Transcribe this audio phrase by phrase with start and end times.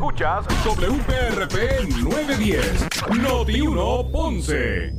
[0.00, 2.88] Escuchas WPRP 910,
[3.20, 4.92] Noti 1 Ponce.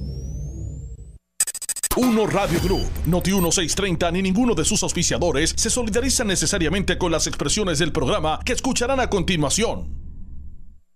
[1.97, 7.25] Uno Radio Group, Noti 1630 ni ninguno de sus auspiciadores se solidarizan necesariamente con las
[7.25, 9.89] expresiones del programa que escucharán a continuación.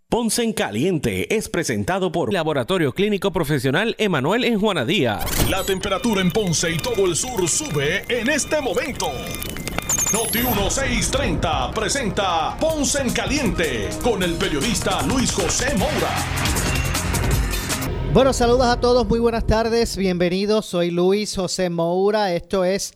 [0.07, 5.49] Ponce en Caliente es presentado por Laboratorio Clínico Profesional Emanuel en Juana Díaz.
[5.49, 9.07] La temperatura en Ponce y todo el sur sube en este momento.
[10.15, 16.15] Noti 1630 presenta Ponce en Caliente con el periodista Luis José Moura.
[18.13, 22.93] Bueno, saludos a todos, muy buenas tardes, bienvenidos, soy Luis José Moura, esto es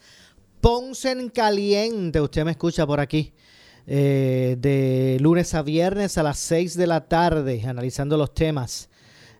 [0.61, 3.33] Ponce en Caliente, usted me escucha por aquí
[3.85, 8.87] eh, de lunes a viernes a las 6 de la tarde, analizando los temas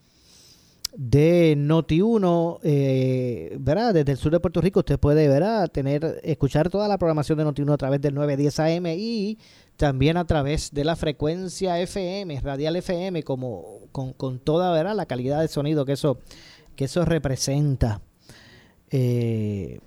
[0.98, 3.94] de Noti1, eh, ¿verdad?
[3.94, 5.70] Desde el sur de Puerto Rico usted puede, ¿verdad?
[5.70, 9.38] Tener, escuchar toda la programación de Noti1 a través del 910 AM y
[9.76, 14.96] también a través de la frecuencia FM, radial FM, como con, con toda, ¿verdad?
[14.96, 16.18] La calidad de sonido que eso,
[16.76, 18.02] que eso representa.
[18.90, 19.80] Eh,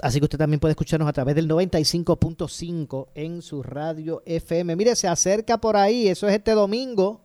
[0.00, 4.76] Así que usted también puede escucharnos a través del 95.5 en su radio FM.
[4.76, 7.22] Mire, se acerca por ahí, eso es este domingo,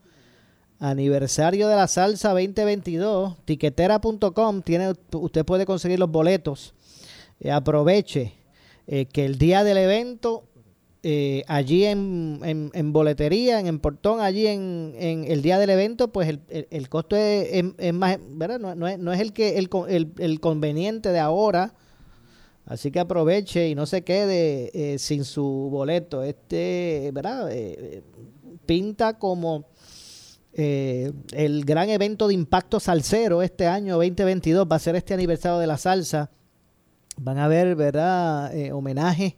[0.83, 6.73] aniversario de la salsa 2022, tiquetera.com, tiene, usted puede conseguir los boletos.
[7.39, 8.33] Eh, aproveche
[8.85, 10.43] eh, que el día del evento,
[11.01, 16.27] eh, allí en, en, boletería, en, portón, allí en, en, el día del evento, pues
[16.27, 18.59] el, el, costo es, es, más, ¿verdad?
[18.59, 21.73] No, no, es, no es el, que, el, el conveniente de ahora
[22.65, 26.23] Así que aproveche y no se quede sin su boleto.
[26.23, 27.51] Este, ¿verdad?
[28.65, 29.65] Pinta como
[30.53, 34.67] eh, el gran evento de impacto salsero este año 2022.
[34.71, 36.29] Va a ser este aniversario de la salsa.
[37.17, 38.51] Van a haber, ¿verdad?
[38.71, 39.37] homenaje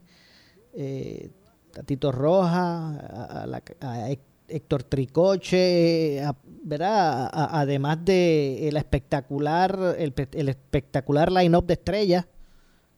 [1.77, 3.41] a Tito Roja,
[3.81, 4.09] a,
[4.47, 6.21] Héctor Tricoche,
[6.63, 7.29] ¿verdad?
[7.33, 12.25] además de la espectacular, el, el espectacular line-up de estrellas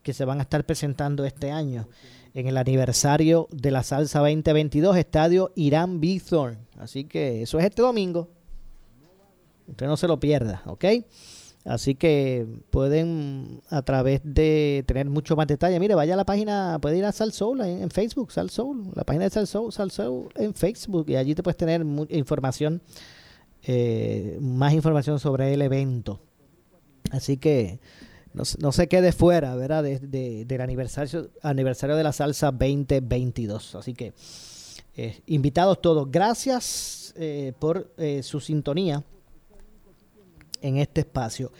[0.03, 1.87] que se van a estar presentando este año
[2.37, 6.59] en el aniversario de la Salsa 2022, Estadio Irán Bithorn.
[6.77, 8.29] Así que eso es este domingo.
[9.67, 10.85] Usted no se lo pierda, ¿ok?
[11.65, 15.79] Así que pueden a través de tener mucho más detalle.
[15.79, 19.03] Mire, vaya a la página, puede ir a Sal Soul en, Facebook, Sal Soul, la
[19.03, 22.83] página de Sal Soul, Sal Soul en Facebook y allí te puedes tener información,
[23.63, 26.21] eh, más información sobre el evento.
[27.09, 27.79] Así que
[28.59, 29.83] no, se quede fuera, ¿verdad?
[29.83, 33.75] De, del aniversario, aniversario de la salsa 2022.
[33.75, 34.13] Así que,
[34.95, 39.03] eh, invitados todos, gracias eh, por eh, su sintonía
[40.61, 41.51] en este espacio.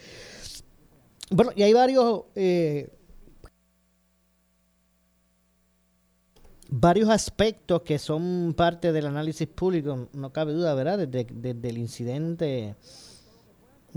[1.29, 2.23] Bueno, y hay varios
[6.69, 11.07] varios aspectos que son parte del análisis público, no cabe duda, ¿verdad?
[11.07, 12.75] Desde, el incidente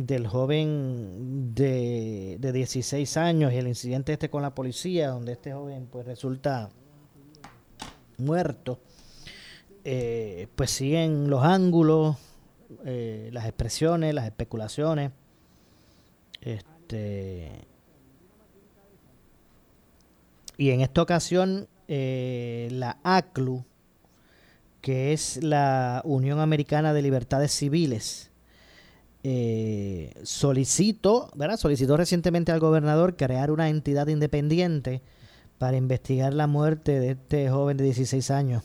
[0.07, 5.53] del joven de, de 16 años y el incidente este con la policía, donde este
[5.53, 6.71] joven pues resulta
[8.19, 8.81] muerto,
[9.85, 12.17] eh, pues siguen los ángulos,
[12.85, 15.13] eh, las expresiones, las especulaciones.
[16.41, 17.51] Este,
[20.57, 23.65] y en esta ocasión, eh, la ACLU,
[24.81, 28.30] que es la Unión Americana de Libertades Civiles,
[29.23, 31.57] eh, solicitó, ¿verdad?
[31.57, 35.03] solicitó recientemente al gobernador crear una entidad independiente
[35.59, 38.63] para investigar la muerte de este joven de 16 años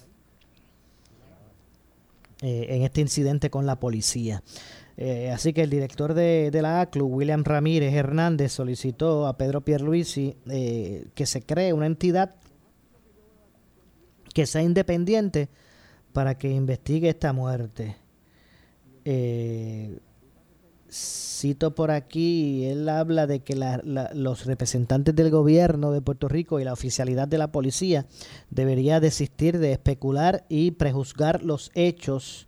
[2.41, 4.43] eh, en este incidente con la policía.
[4.97, 10.37] Eh, así que el director de, la ACLU, William Ramírez Hernández, solicitó a Pedro Pierluisi
[10.49, 12.35] eh, que se cree una entidad
[14.33, 15.49] que sea independiente
[16.13, 17.97] para que investigue esta muerte.
[20.91, 26.63] Cito por aquí, él habla de que los representantes del gobierno de Puerto Rico y
[26.63, 28.05] la oficialidad de la policía
[28.49, 32.47] debería desistir de especular y prejuzgar los hechos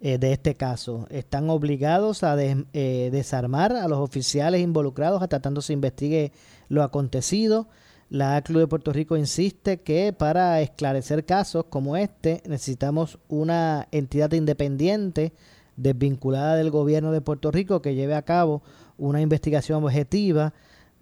[0.00, 1.06] eh, de este caso.
[1.10, 6.32] Están obligados a eh, desarmar a los oficiales involucrados hasta tanto se investigue
[6.68, 7.68] lo acontecido.
[8.08, 14.32] La ACLU de Puerto Rico insiste que para esclarecer casos como este necesitamos una entidad
[14.32, 15.32] independiente
[15.76, 18.62] desvinculada del gobierno de Puerto Rico que lleve a cabo
[18.98, 20.52] una investigación objetiva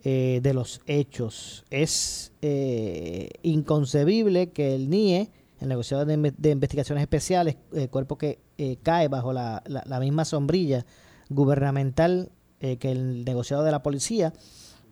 [0.02, 1.64] eh, de los hechos.
[1.68, 5.30] Es eh, inconcebible que el NIE,
[5.60, 10.86] el negociador de, investigaciones especiales, el cuerpo que eh, cae bajo la, la, misma sombrilla
[11.28, 12.30] gubernamental
[12.60, 14.34] que el negociado de la policía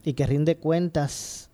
[0.02, 1.50] y que rinde cuentas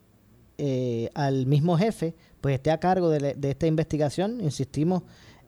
[1.14, 4.40] al mismo jefe, pues esté a cargo de, esta investigación.
[4.40, 5.02] Insistimos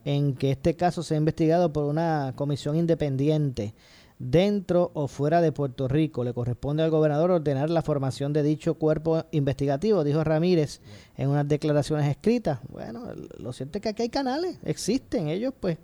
[0.06, 3.74] en que este caso sea investigado por una comisión independiente
[4.20, 6.22] dentro o fuera de Puerto Rico.
[6.22, 10.80] Le corresponde al gobernador ordenar la formación de dicho cuerpo investigativo, dijo Ramírez
[11.16, 12.60] en unas declaraciones escritas.
[12.68, 13.02] Bueno,
[13.38, 15.76] lo cierto es que aquí hay canales, existen, ellos pues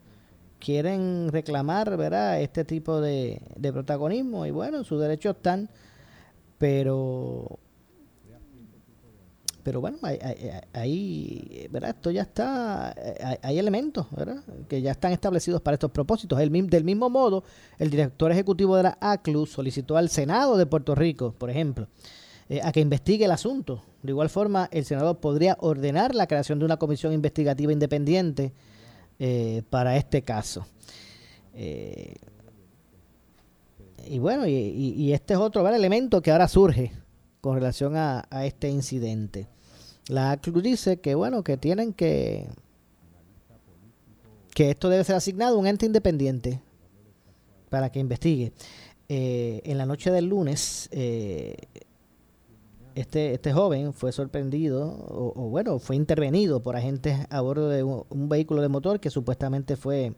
[0.60, 5.68] quieren reclamar, ¿verdad?, este tipo de, de protagonismo y bueno, sus derechos están,
[6.58, 7.58] pero
[9.62, 9.98] pero bueno,
[10.72, 11.90] ahí, ¿verdad?
[11.90, 12.94] Esto ya está,
[13.42, 14.42] hay, elementos, ¿verdad?
[14.68, 16.40] Que ya están establecidos para estos propósitos.
[16.40, 17.44] El, del mismo modo,
[17.78, 21.88] el director ejecutivo de la ACLU solicitó al Senado de Puerto Rico, por ejemplo,
[22.48, 23.82] eh, a que investigue el asunto.
[24.02, 28.52] De igual forma, el Senado podría ordenar la creación de una comisión investigativa independiente
[29.18, 30.66] eh, para este caso.
[31.54, 32.14] Eh,
[34.06, 36.92] y bueno, y, este es otro elemento que ahora surge
[37.42, 39.48] con relación a, este incidente.
[40.06, 42.48] La ACLU dice que, bueno, que tienen que
[44.54, 46.60] que esto debe ser asignado a un ente independiente
[47.68, 48.52] para que investigue.
[49.08, 51.56] Eh, en la noche del lunes, eh,
[52.94, 58.28] este, este joven fue sorprendido, o, bueno, fue intervenido por agentes a bordo de un
[58.28, 60.14] vehículo de motor que supuestamente fue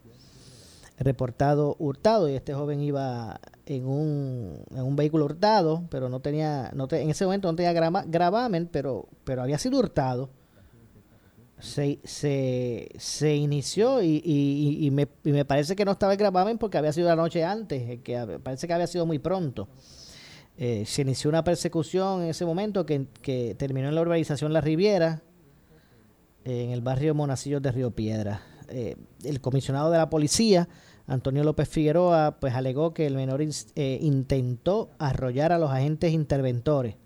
[0.99, 6.71] reportado hurtado y este joven iba en un, en un vehículo hurtado, pero no tenía,
[6.75, 10.31] no en ese momento no tenía gravamen, pero, pero había sido hurtado.
[11.59, 16.19] Se, se, se inició y, y, y, me, y, me, parece que no estaba el
[16.19, 19.69] gravamen porque había sido la noche antes, que parece que había sido muy pronto.
[20.57, 24.61] Eh, se inició una persecución en ese momento que, que terminó en la urbanización La
[24.61, 25.23] Riviera,
[26.45, 28.43] en el barrio Monacillos de Río Piedra.
[28.69, 30.69] Eh, el comisionado de la policía,
[31.07, 36.97] Antonio López Figueroa, pues alegó que el menor eh, intentó arrollar a los agentes interventores.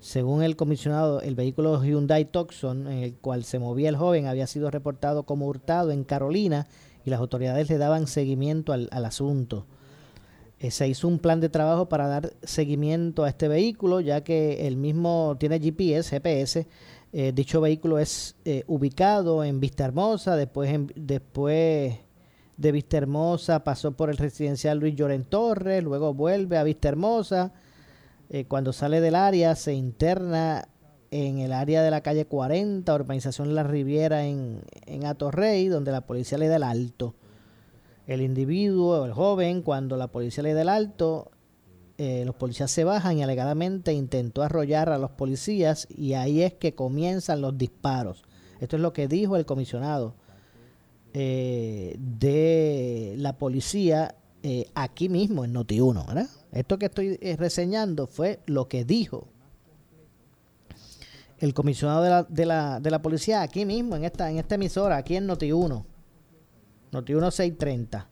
[0.00, 4.46] Según el comisionado, el vehículo Hyundai Tucson, en el cual se movía el joven, había
[4.46, 6.66] sido reportado como hurtado en Carolina
[7.04, 9.66] y las autoridades le daban seguimiento al, asunto.
[10.58, 14.66] Eh, se hizo un plan de trabajo para dar seguimiento a este vehículo, ya que
[14.66, 16.66] el mismo tiene GPS, GPS,
[17.12, 18.36] eh, dicho vehículo es
[18.66, 21.98] ubicado en Vista Hermosa, después, después
[22.62, 27.52] de Vista Hermosa pasó por el residencial Luis Lloren Torres, luego vuelve a Vista Hermosa.
[28.30, 30.68] Eh, cuando sale del área se interna
[31.10, 36.02] en el área de la calle 40, urbanización La Riviera en, en Atorrey, donde la
[36.02, 37.14] policía le da el alto.
[38.06, 41.32] El individuo, el joven, cuando la policía le da el alto,
[41.98, 46.54] eh, los policías se bajan y alegadamente intentó arrollar a los policías y ahí es
[46.54, 48.22] que comienzan los disparos.
[48.60, 50.14] Esto es lo que dijo el comisionado
[51.14, 56.06] eh, de la policía eh, aquí mismo en Noti1.
[56.06, 56.28] ¿verdad?
[56.52, 59.28] Esto que estoy reseñando fue lo que dijo
[61.42, 64.54] el comisionado de la, de la, de la policía aquí mismo, en esta, en esta
[64.54, 65.84] emisora, aquí en Noti1.
[66.92, 68.08] Noti1 630.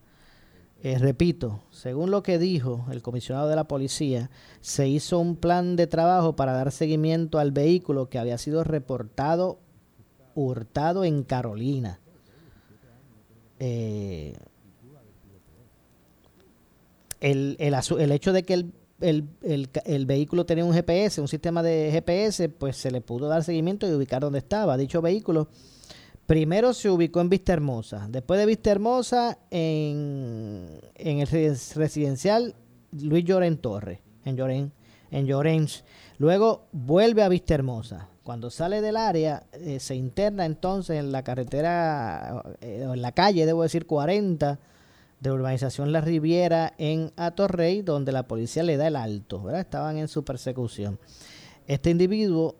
[0.83, 4.29] Eh, repito, según lo que dijo el comisionado de la policía,
[4.59, 9.59] se hizo un plan de trabajo para dar seguimiento al vehículo que había sido reportado
[10.35, 12.01] hurtado en Carolina.
[13.63, 14.33] Eh,
[17.19, 21.91] el, el, hecho de que el, el, el, vehículo tenía un GPS, un sistema de
[21.91, 24.77] GPS, pues se le pudo dar seguimiento y ubicar dónde estaba.
[24.77, 25.47] Dicho vehículo
[26.25, 32.55] Primero se ubicó en Vista Hermosa, después de Vista Hermosa en, en el residencial
[32.91, 34.71] Luis Lloren Torres, en Lloren,
[35.11, 35.83] en Llorens.
[36.19, 38.07] Luego vuelve a Vista Hermosa.
[38.23, 43.45] Cuando sale del área, eh, se interna entonces en la carretera, eh, en la calle,
[43.45, 44.59] debo decir 40,
[45.21, 49.61] de urbanización La Riviera en Atorrey, donde la policía le da el alto, ¿verdad?
[49.61, 50.99] Estaban en su persecución.
[51.67, 52.55] Este individuo,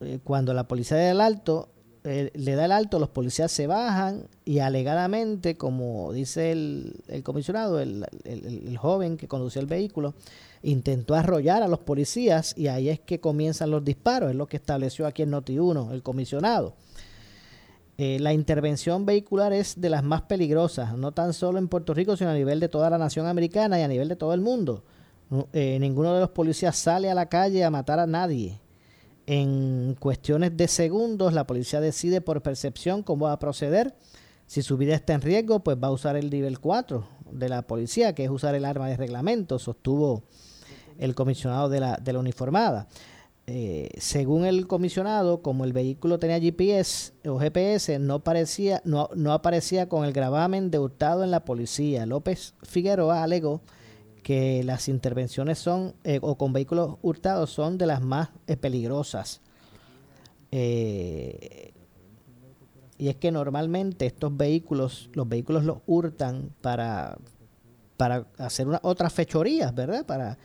[0.00, 1.68] eh, cuando la policía le da el alto,
[2.02, 7.78] eh, le da el alto, los policías se bajan y alegadamente, como dice el, comisionado,
[7.78, 8.04] el,
[8.76, 10.14] joven que conducía el vehículo,
[10.62, 14.56] intentó arrollar a los policías y ahí es que comienzan los disparos, es lo que
[14.56, 16.74] estableció aquí en Noti1 el comisionado.
[18.02, 22.16] Eh, la intervención vehicular es de las más peligrosas, no tan solo en Puerto Rico,
[22.16, 24.84] sino a nivel de toda la nación americana y a nivel de todo el mundo.
[25.52, 28.58] Eh, ninguno de los policías sale a la calle a matar a nadie
[29.26, 33.94] En cuestiones de segundos, la policía decide por percepción cómo va a proceder.
[34.46, 37.62] Si su vida está en riesgo, pues va a usar el nivel 4 de la
[37.62, 40.24] policía, que es usar el arma de reglamento, sostuvo
[41.00, 42.86] el comisionado de la, de la uniformada.
[43.46, 49.32] Eh, según el comisionado, como el vehículo tenía GPS o GPS, no, parecía, no, no
[49.32, 52.06] aparecía con el gravamen de hurtado en la policía.
[52.06, 53.60] López Figueroa alegó
[54.22, 59.40] que las intervenciones son eh, o con vehículos hurtados son de las más eh, peligrosas.
[60.52, 61.72] y
[62.98, 67.16] es que normalmente estos vehículos, los vehículos los hurtan para,
[67.96, 70.04] para hacer una, otras fechorías, ¿verdad?
[70.06, 70.38] Para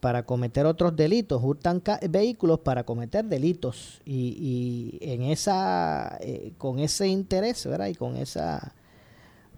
[0.00, 7.08] para cometer otros delitos, hurtan vehículos para cometer delitos y, en esa, eh, con ese
[7.08, 7.86] interés, ¿verdad?
[7.86, 8.74] Y con esa,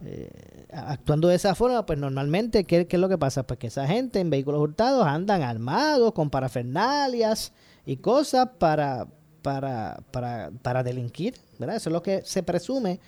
[0.05, 3.43] eh, actuando de esa forma, pues normalmente, ¿qué, es lo que pasa?
[3.43, 7.53] Pues que esa gente en vehículos hurtados andan armados con parafernalias
[7.85, 9.09] y cosas para,
[9.43, 11.77] para, para, para delinquir, ¿verdad?
[11.77, 13.01] Eso es lo que se presume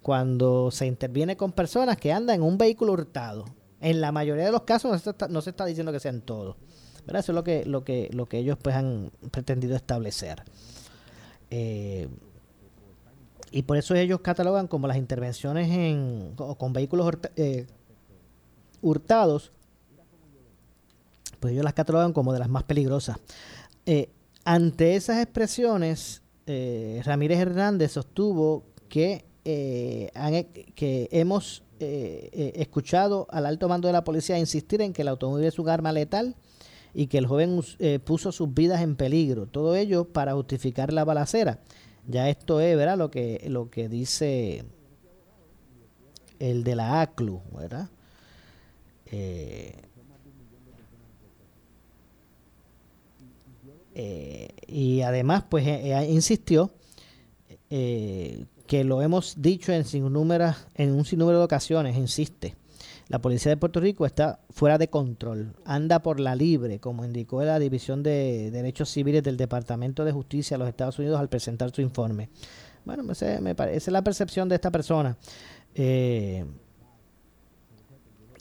[0.00, 3.44] cuando se interviene con personas que andan en un vehículo hurtado.
[3.82, 6.56] En la mayoría de los casos no se está, diciendo que sean todos.
[7.08, 10.44] Eso es lo que, lo que, lo que ellos pues han pretendido establecer.
[11.50, 12.08] Eh,
[13.50, 17.66] y por eso ellos catalogan como las intervenciones en, con vehículos eh,
[18.82, 19.50] hurtados,
[21.40, 23.16] pues ellos las catalogan como de las más peligrosas.
[23.84, 24.10] Eh,
[24.44, 26.22] ante esas expresiones,
[27.04, 34.80] Ramírez Hernández sostuvo que hemos eh, eh, escuchado al alto mando de la policía insistir
[34.82, 36.36] en que el automóvil es un arma letal
[36.94, 39.46] y que el joven eh, puso sus vidas en peligro.
[39.46, 41.58] Todo ello para justificar la balacera.
[42.06, 42.96] Ya esto es, ¿verdad?
[42.98, 44.64] Lo que, lo que dice
[46.38, 47.88] el de la ACLU, ¿verdad?
[54.66, 55.66] y además, pues,
[56.08, 56.70] insistió
[58.72, 62.56] que lo hemos dicho en, en un sinnúmero de ocasiones, insiste.
[63.08, 67.42] La policía de Puerto Rico está fuera de control, anda por la libre, como indicó
[67.42, 71.70] la División de Derechos Civiles del Departamento de Justicia de los Estados Unidos al presentar
[71.70, 72.30] su informe.
[72.86, 73.04] Bueno,
[73.42, 75.18] me parece la percepción de esta persona,
[75.74, 76.46] eh,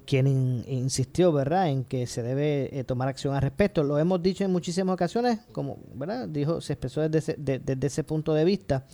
[0.05, 0.27] quien
[0.65, 3.83] insistió, ¿verdad?, en que se debe eh, tomar acción al respecto.
[3.83, 8.33] Lo hemos dicho en muchísimas ocasiones, como, ¿verdad?, dijo, se expresó desde desde ese punto
[8.33, 8.85] de vista.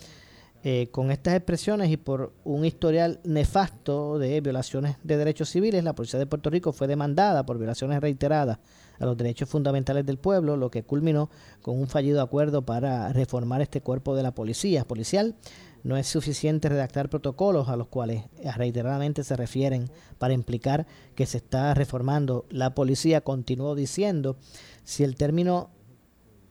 [0.63, 5.93] Eh, con estas expresiones y por un historial nefasto de violaciones de derechos civiles, la
[5.93, 8.57] Policía de Puerto Rico fue demandada por violaciones reiteradas
[8.99, 11.29] a los derechos fundamentales del pueblo, lo que culminó
[11.61, 15.35] con un fallido acuerdo para reformar este cuerpo de la policía policial.
[15.83, 18.23] No es suficiente redactar protocolos a los cuales
[18.55, 22.45] reiteradamente se refieren para implicar que se está reformando.
[22.49, 24.37] La policía continuó diciendo,
[24.83, 25.69] si el término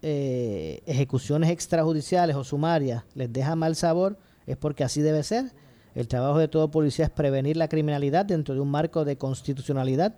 [0.08, 5.52] eh, ejecuciones extrajudiciales o sumarias les deja mal sabor, es porque así debe ser.
[5.96, 10.14] El trabajo de todo policía es prevenir la criminalidad dentro de un marco de constitucionalidad.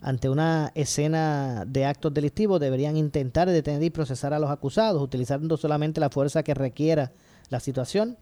[0.00, 5.56] Ante una escena de actos delictivos deberían intentar detener y procesar a los acusados, utilizando
[5.56, 7.12] solamente la fuerza que requiera
[7.48, 8.16] la situación.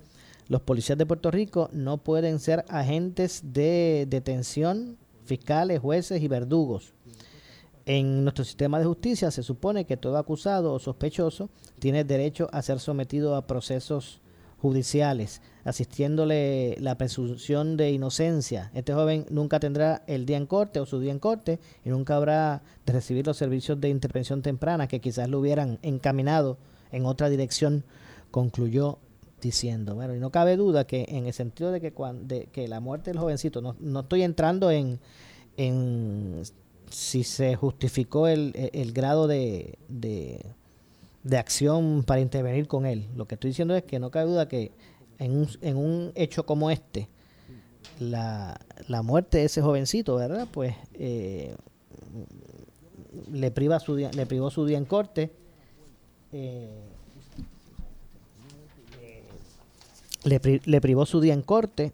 [0.48, 6.92] Los policías de Puerto Rico no pueden ser agentes de detención, fiscales, jueces y verdugos.
[7.88, 12.60] En nuestro sistema de justicia se supone que todo acusado o sospechoso tiene derecho a
[12.60, 14.20] ser sometido a procesos
[14.60, 18.72] judiciales, asistiéndole la presunción de inocencia.
[18.74, 22.16] Este joven nunca tendrá el día en corte o su día en corte y nunca
[22.16, 26.58] habrá de recibir los servicios de intervención temprana que quizás lo hubieran encaminado
[26.90, 27.84] en otra dirección,
[28.32, 28.98] concluyó
[29.40, 29.94] diciendo.
[29.94, 33.10] Bueno, y no cabe duda que en el sentido de que, cuando, que la muerte
[33.10, 34.98] del jovencito, no, no estoy entrando en,
[35.56, 36.42] en
[36.90, 43.08] si se justificó el, el grado de, de, acción para intervenir con él.
[43.16, 44.72] Lo que estoy diciendo es que no cabe duda que
[45.18, 47.08] en un, en un hecho como este,
[47.98, 50.46] la, la muerte de ese jovencito, ¿verdad?
[50.52, 51.56] Pues eh,
[53.32, 55.32] le, priva su le privó su día en corte.
[56.32, 56.80] Eh,
[60.24, 61.92] le, le privó su día en corte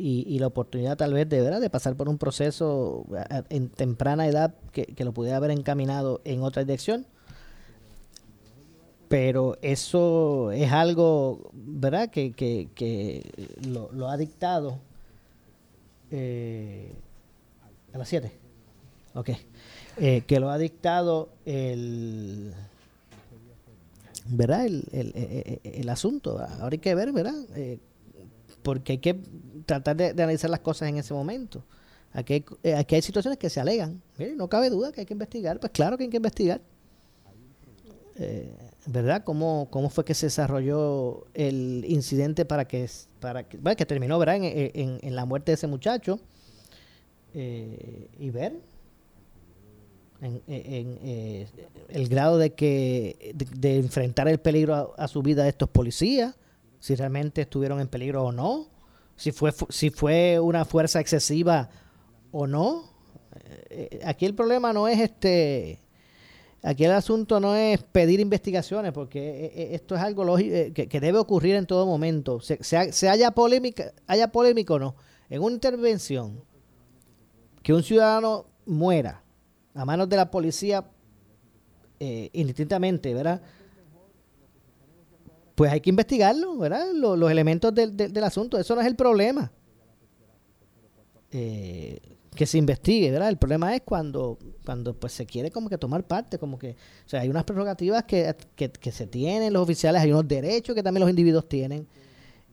[0.00, 1.60] y, la oportunidad tal vez de, ¿verdad?
[1.60, 3.04] de pasar por un proceso
[3.50, 7.06] en temprana edad que, lo pudiera haber encaminado en otra dirección.
[9.08, 13.22] Pero eso es algo, ¿verdad?, que, que,
[13.66, 14.78] lo, ha dictado
[16.10, 16.92] eh,
[17.92, 18.32] a las 7.
[19.14, 19.30] Ok.
[19.98, 22.54] Eh, que lo ha dictado el.
[24.26, 24.66] ¿Verdad?
[24.66, 26.38] El, el, el, asunto.
[26.38, 27.34] Ahora hay que ver, ¿verdad?
[27.56, 27.80] Eh,
[28.62, 29.18] porque hay que
[29.70, 31.64] tratar de, analizar las cosas en ese momento.
[32.12, 34.02] Aquí hay, eh, aquí situaciones que se alegan.
[34.36, 35.60] no cabe duda que hay que investigar.
[35.60, 36.60] Pues claro que hay que investigar.
[38.16, 38.52] eh,
[38.86, 39.22] ¿verdad?
[39.24, 42.88] ¿Cómo, ¿Cómo fue que se desarrolló el incidente para que,
[43.20, 44.36] para que, bueno, que terminó, ¿verdad?
[44.36, 46.18] En, en, la muerte de ese muchacho
[47.34, 48.54] eh, y ver
[50.20, 51.46] en, eh,
[51.88, 56.34] el grado de que de, enfrentar el peligro a, su vida de estos policías,
[56.78, 58.66] si realmente estuvieron en peligro o no,
[59.20, 61.68] si fue si fue una fuerza excesiva
[62.32, 62.90] o no.
[64.04, 65.80] aquí el problema no es este
[66.62, 70.72] Aquí el asunto no es pedir investigaciones, porque eh, eh, esto es algo lógico, eh,
[70.72, 72.40] que, debe ocurrir en todo momento.
[72.40, 74.94] Se, haya, polémica, haya polémico o no,
[75.30, 76.44] en una intervención,
[77.62, 79.22] que un ciudadano muera
[79.74, 80.84] a manos de la policía
[82.32, 83.42] indistintamente, ¿verdad?
[85.60, 86.86] Pues hay que investigarlo, ¿verdad?
[86.94, 89.52] Los, elementos del, del, asunto, eso no es el problema.
[91.30, 92.00] Eh,
[92.34, 93.28] que se investigue, ¿verdad?
[93.28, 97.08] El problema es cuando, cuando pues se quiere como que tomar parte, como que, o
[97.10, 98.34] sea, hay unas prerrogativas que,
[98.90, 101.86] se tienen los oficiales, hay unos derechos que también los individuos tienen,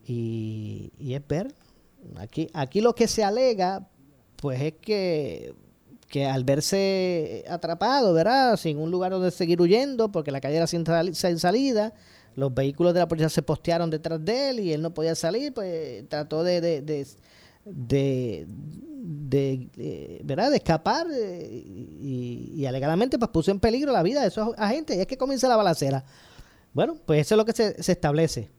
[0.05, 1.55] y, y es ver,
[2.17, 3.87] aquí, aquí lo que se alega,
[4.35, 5.55] pues es que,
[6.09, 8.57] que al verse atrapado, ¿verdad?
[8.57, 10.85] Sin un lugar donde seguir huyendo, porque la calle era sin,
[11.37, 11.93] salida,
[12.37, 15.53] los vehículos de la policía se postearon detrás de él y él no podía salir,
[15.53, 16.81] pues trató de, de,
[17.65, 18.47] de
[19.07, 20.51] de, ¿verdad?
[20.51, 24.99] de escapar eh, y, alegadamente pues puso en peligro la vida de esos agentes y
[24.99, 26.03] es que comienza la balacera.
[26.73, 28.49] Bueno, pues eso es lo que se, establece.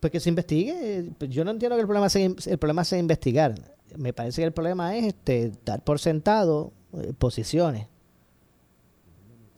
[0.00, 1.10] Pues que se investigue.
[1.18, 3.54] Pues yo no entiendo que el problema sea, el problema sea investigar.
[3.96, 7.88] Me parece que el problema es este dar por sentado eh, posiciones.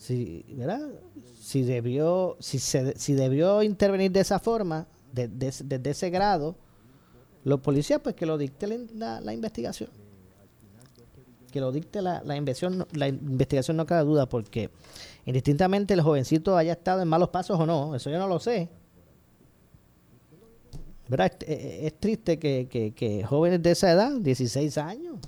[0.06, 0.88] Si, ¿verdad?
[1.40, 6.54] Si debió, si, se, si debió intervenir de esa forma, desde de, ese grado,
[7.42, 9.90] los policías, pues que lo dicte la, investigación.
[11.50, 14.70] Que lo dicte la, la, investigación, la investigación, no cabe duda, porque
[15.24, 18.68] indistintamente el jovencito haya estado en malos pasos o no, eso yo no lo sé.
[21.08, 21.32] ¿Verdad?
[21.48, 25.18] Es, triste que, que, jóvenes de esa edad, 16 años,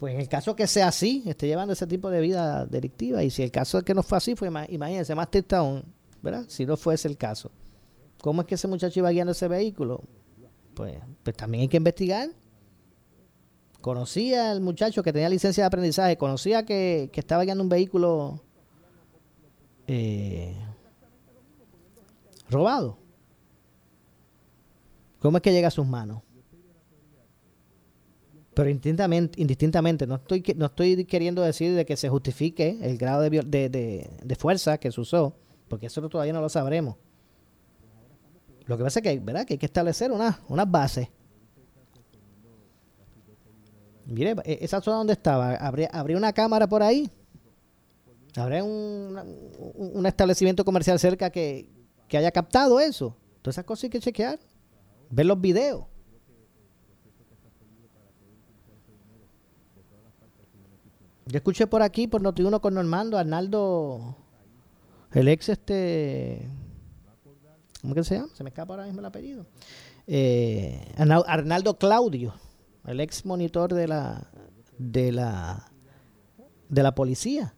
[0.00, 3.28] pues en el caso que sea así, esté llevando ese tipo de vida delictiva, y
[3.28, 5.84] si el caso que no fue así, fue imagínense, más triste aún,
[6.22, 6.46] ¿verdad?
[6.48, 7.50] Si no fuese el caso.
[8.22, 10.02] ¿Cómo es que ese muchacho iba guiando ese vehículo?
[10.72, 12.30] Pues, pues también hay que investigar.
[13.82, 18.40] Conocía al muchacho que tenía licencia de aprendizaje, conocía que, estaba guiando un vehículo
[19.86, 20.56] eh,
[22.48, 22.96] robado.
[25.18, 26.22] ¿Cómo es que llega a sus manos?
[28.54, 33.30] Pero indistintamente, no, estoy, no estoy queriendo decir de que se justifique el grado de,
[33.30, 35.36] de, de fuerza que se usó,
[35.68, 36.96] porque eso todavía no lo sabremos.
[38.70, 39.44] Lo que pasa es que, ¿verdad?
[39.44, 41.08] que hay que establecer unas una bases.
[44.06, 47.10] Mire, e, esa zona donde estaba, ¿habría, una cámara por ahí?
[48.36, 51.68] ¿Habría un, establecimiento comercial cerca que,
[52.12, 53.16] haya captado eso?
[53.42, 54.38] Todas esas cosas hay que chequear.
[55.10, 55.86] Ver los videos.
[61.30, 64.16] Yo escuché por aquí, por Noti1 con Normando, Arnaldo,
[65.12, 66.48] el ex este
[67.80, 68.28] ¿Cómo que se llama?
[68.34, 69.46] Se me escapa ahora mismo el apellido.
[70.06, 72.34] Eh, Arnaldo Claudio,
[72.86, 74.28] el ex monitor de la
[74.76, 75.70] de la
[76.68, 77.54] de la policía.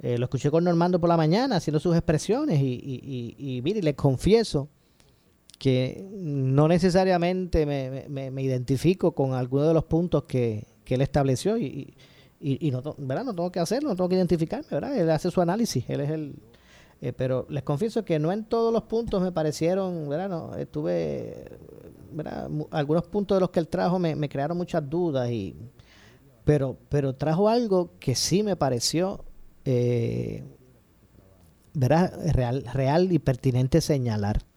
[0.00, 3.82] Eh, lo escuché con Normando por la mañana haciendo sus expresiones y, y, y, mire,
[3.82, 4.68] les confieso
[5.58, 11.94] que no necesariamente me, identifico con alguno de los puntos que, que él estableció y,
[12.40, 13.24] y, no, ¿verdad?
[13.24, 14.96] no tengo que hacerlo, no tengo que identificarme, ¿verdad?
[14.96, 16.34] Él hace su análisis, él es el,
[17.00, 20.28] eh, pero les confieso que no en todos los puntos me parecieron, ¿verdad?
[20.28, 21.50] No, estuve,
[22.12, 22.48] ¿verdad?
[22.70, 25.56] Algunos puntos de los que él trajo me, crearon muchas dudas, y,
[26.44, 29.24] pero, pero trajo algo que sí me pareció,
[29.64, 30.44] eh,
[31.74, 32.12] ¿verdad?
[32.32, 34.47] Real, real y pertinente señalar.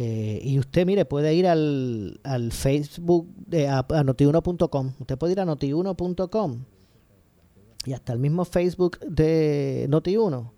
[0.00, 4.92] Eh, y usted, mire, puede ir al, al Facebook, de, a, a notiuno.com.
[5.00, 6.64] Usted puede ir a notiuno.com
[7.84, 10.52] y hasta el mismo Facebook de Notiuno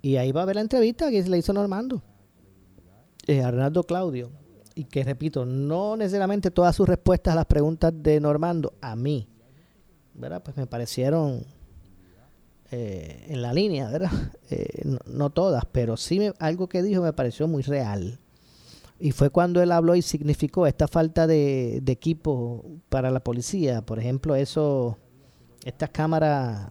[0.00, 2.02] y ahí va a ver la entrevista que se le hizo Normando.
[3.26, 4.30] Eh, Arnaldo Claudio.
[4.74, 9.28] Y que repito, no necesariamente todas sus respuestas a las preguntas de Normando, a mí,
[10.14, 10.42] ¿verdad?
[10.42, 11.44] Pues me parecieron
[12.70, 14.10] eh, en la línea, ¿verdad?
[14.50, 18.20] Eh, no, todas, pero sí algo que dijo me pareció muy real.
[19.04, 23.82] Y fue cuando él habló y significó esta falta de, equipo para la policía.
[23.82, 24.96] Por ejemplo, eso,
[25.64, 26.70] estas cámaras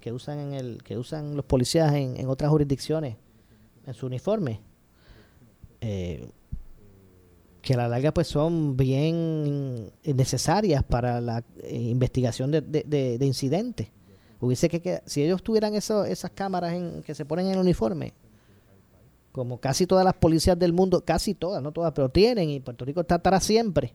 [0.00, 3.16] que usan en el que usan los policías en, otras jurisdicciones
[3.86, 4.60] en su uniforme
[5.80, 6.28] eh,
[7.62, 13.88] que a la larga pues son bien necesarias para la eh, investigación de, de, incidentes
[14.40, 18.12] Hubiese que, si ellos tuvieran eso, esas cámaras en, que se ponen en el uniforme,
[19.34, 22.84] como casi todas las policías del mundo, casi todas, no todas, pero tienen, y Puerto
[22.84, 23.92] Rico estará siempre.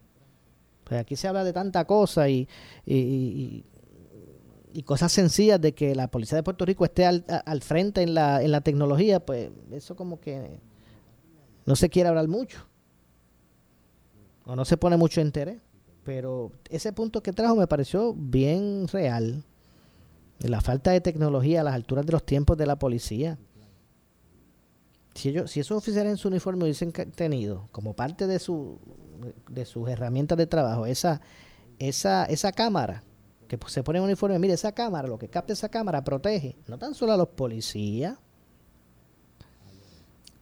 [0.83, 2.45] Pues aquí se habla de tanta cosa y,
[2.85, 3.63] y,
[4.83, 8.43] cosas sencillas de que la policía de Puerto Rico esté al, al frente en la,
[8.43, 10.59] en la tecnología, pues eso como que
[11.65, 12.67] no se quiere hablar mucho.
[14.43, 15.61] O no se pone mucho interés.
[16.03, 19.45] Pero ese punto que trajo me pareció bien real.
[20.39, 23.37] La falta de tecnología a las alturas de los tiempos de la policía.
[25.19, 28.79] Si, esos oficiales en su uniforme hubiesen tenido como parte de, su,
[29.49, 31.19] de sus herramientas de trabajo esa,
[31.77, 33.03] esa, esa cámara
[33.49, 36.77] que se pone en uniforme, mire, esa cámara, lo que capta esa cámara protege no
[36.77, 38.17] tan solo a los policías,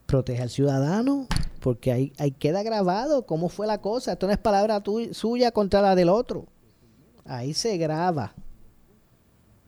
[0.06, 1.26] protege al ciudadano,
[1.60, 4.12] porque ahí, ahí queda grabado cómo fue la cosa.
[4.12, 6.46] Esto no es palabra suya contra la del otro.
[7.24, 8.32] Ahí se graba.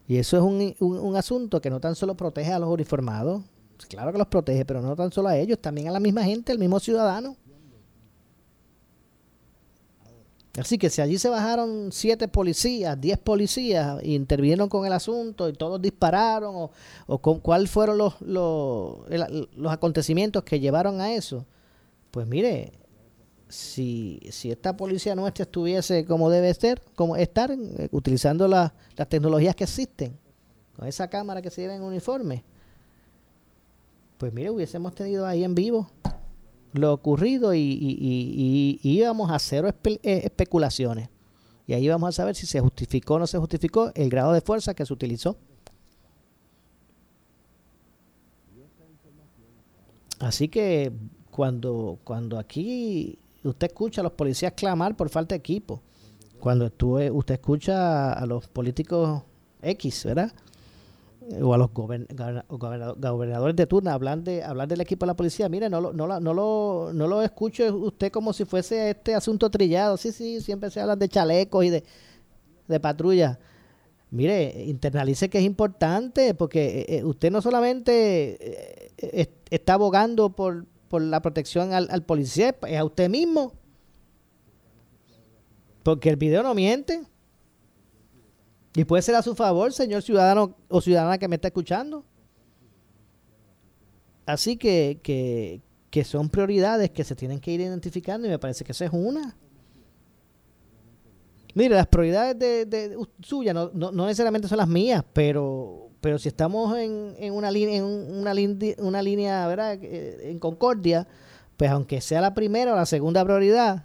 [0.07, 3.43] Y eso es un, un, asunto que no tan solo protege a los uniformados,
[3.85, 6.51] claro que los protege, pero no tan solo a ellos, también a la misma gente,
[6.51, 7.35] al mismo ciudadano.
[10.59, 15.47] Así que si allí se bajaron siete policías, diez policías, e intervinieron con el asunto
[15.47, 16.71] y todos dispararon, o,
[17.07, 18.97] o con cuáles fueron los, los,
[19.55, 21.45] los, acontecimientos que llevaron a eso,
[22.11, 22.73] pues mire,
[23.47, 28.73] si, si esta policía nuestra estuviese como debe ser, como estar, eh, utilizando las
[29.07, 30.17] tecnologías que existen,
[30.75, 32.43] con esa cámara que se lleva en uniforme,
[34.21, 35.89] pues mire, hubiésemos tenido ahí en vivo
[36.73, 41.09] lo ocurrido y, íbamos a cero eh, especulaciones.
[41.65, 44.41] Y ahí vamos a saber si se justificó o no se justificó el grado de
[44.41, 45.37] fuerza que se utilizó.
[50.19, 50.93] Así que
[51.31, 55.81] cuando, cuando aquí usted escucha a los policías clamar por falta de equipo,
[56.39, 59.23] cuando estuve, usted escucha a los políticos
[59.63, 60.31] X, ¿verdad?
[61.39, 65.47] O a los gobernadores de turno hablar de hablar del equipo de la policía.
[65.49, 69.49] Mire no lo, no, no lo no lo escucho usted como si fuese este asunto
[69.49, 69.97] trillado.
[69.97, 71.83] Sí sí siempre se habla de chalecos y de,
[72.67, 73.39] de patrulla.
[74.09, 80.65] Mire internalice que es importante porque eh, eh, usted no solamente eh, está abogando por,
[80.89, 83.53] por la protección al, al policía es a usted mismo.
[85.83, 87.01] Porque el video no miente
[88.73, 92.05] y puede ser a su favor, señor ciudadano o ciudadana que me está escuchando.
[94.25, 94.99] Así que,
[95.89, 98.91] que, son prioridades que se tienen que ir identificando y me parece que esa es
[98.93, 99.35] una.
[101.53, 106.29] Mire, las prioridades de, de, suyas no, no, necesariamente son las mías, pero, pero si
[106.29, 108.33] estamos en, en una línea, en una,
[108.77, 109.77] una línea, ¿verdad?
[109.81, 111.09] Eh, en concordia,
[111.57, 113.83] pues aunque sea la primera o la segunda prioridad,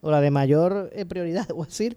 [0.00, 1.96] o la de mayor eh, prioridad, debo decir,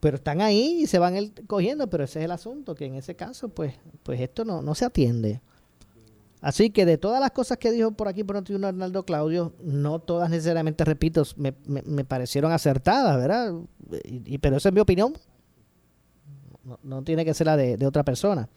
[0.00, 3.14] pero están ahí y se van cogiendo, pero ese es el asunto, que en ese
[3.14, 5.40] caso, pues, pues esto no, no se atiende.
[6.40, 9.98] Así que de todas las cosas que dijo por aquí por un Arnaldo Claudio, no
[9.98, 13.52] todas necesariamente, repito, me, me, parecieron acertadas, ¿verdad?
[14.04, 15.12] Y, pero esa es mi opinión.
[16.82, 18.48] No, tiene que ser la de, otra persona.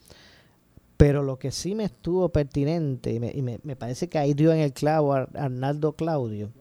[0.96, 4.34] Pero lo que sí me estuvo pertinente y me, y me, me parece que ahí
[4.34, 6.52] dio en el clavo Arnaldo Claudio,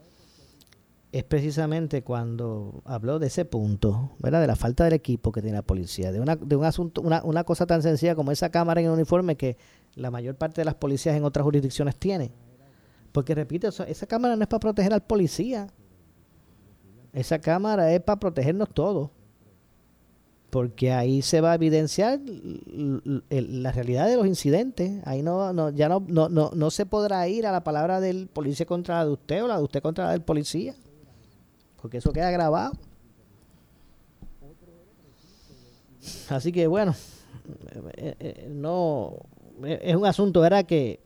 [1.12, 4.40] es precisamente cuando habló de ese punto, ¿verdad?
[4.40, 7.22] De la falta del equipo que tiene la policía, de, una, de un asunto, una,
[7.22, 9.58] una cosa tan sencilla como esa cámara en el uniforme que
[9.94, 12.32] la mayor parte de las policías en otras jurisdicciones tiene.
[13.12, 15.68] Porque repito, esa cámara no es para proteger al policía.
[17.12, 19.10] Esa cámara es para protegernos todos.
[20.48, 25.02] Porque ahí se va a evidenciar la realidad de los incidentes.
[25.04, 28.28] Ahí no, no ya no, no, no, no se podrá ir a la palabra del
[28.28, 30.74] policía contra la de usted o la de usted contra la del policía
[31.82, 32.72] porque eso queda grabado.
[36.28, 36.94] Así que bueno,
[37.96, 39.16] eh, eh, no
[39.64, 40.64] es un asunto, ¿verdad?
[40.64, 41.00] Que,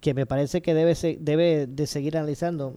[0.00, 2.76] que me parece que debe debe de seguir analizando,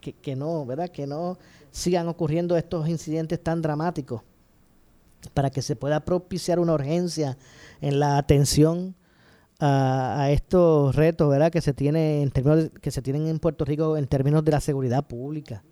[0.00, 0.88] que, que no, ¿verdad?
[0.88, 1.38] Que no
[1.70, 4.22] sigan ocurriendo estos incidentes tan dramáticos
[5.34, 7.38] para que se pueda propiciar una urgencia
[7.80, 8.96] en la atención
[9.60, 11.52] a, a, estos retos, ¿verdad?
[11.52, 14.60] Que se tiene en términos que se tienen en Puerto Rico en términos de la
[14.60, 15.62] seguridad pública.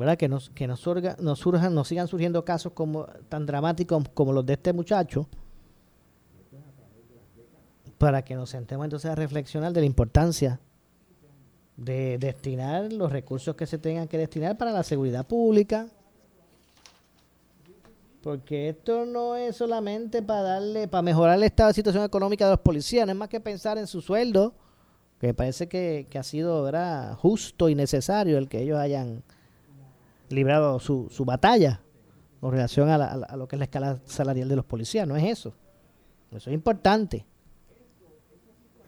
[0.00, 0.16] ¿Verdad?
[0.16, 4.32] Que nos, que nos, surga, nos surjan, nos sigan surgiendo casos como tan dramáticos como
[4.32, 5.28] los de este muchacho,
[7.98, 10.58] para que nos sentemos entonces a reflexionar de la importancia
[11.76, 15.86] de destinar los recursos que se tengan que destinar para la seguridad pública,
[18.22, 22.50] porque esto no es solamente para darle, para mejorar el estado de situación económica de
[22.52, 24.54] los policías, no es más que pensar en su sueldo,
[25.18, 27.14] que parece que, que ha sido ¿verdad?
[27.16, 29.22] justo y necesario el que ellos hayan
[30.30, 31.82] librado su, su batalla
[32.40, 35.06] con relación a, a, lo que es la escala salarial de los policías.
[35.06, 35.54] No es eso.
[36.30, 37.26] Eso es importante.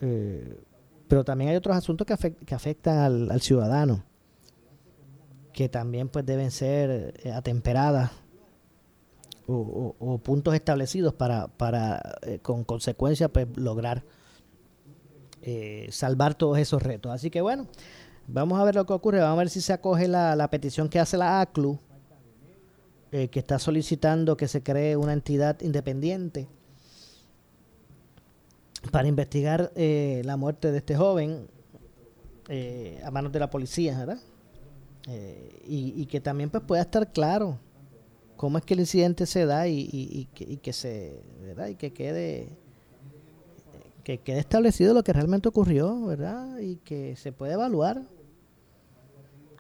[0.01, 0.61] Eh,
[1.07, 4.05] pero también hay otros asuntos que, afectan al, ciudadano,
[5.53, 8.11] que también pues deben ser eh, atemperadas
[9.47, 14.05] o, puntos establecidos para, para eh, con consecuencia pues lograr
[15.91, 17.13] salvar todos esos retos.
[17.13, 17.67] Así que bueno,
[18.27, 20.89] vamos a ver lo que ocurre, vamos a ver si se acoge la, la petición
[20.89, 21.79] que hace la ACLU,
[23.11, 26.49] que está solicitando que se cree una entidad independiente
[28.91, 31.47] para investigar eh, la muerte de este joven
[32.49, 34.19] eh, a manos de la policía, ¿verdad?
[35.09, 37.59] Eh, y, que también pues pueda estar claro
[38.37, 40.29] cómo es que el incidente se da y,
[40.63, 41.69] que, se ¿verdad?
[41.69, 42.51] y que quede
[44.03, 46.59] que quede establecido lo que realmente ocurrió, ¿verdad?
[46.59, 48.03] Y que se puede evaluar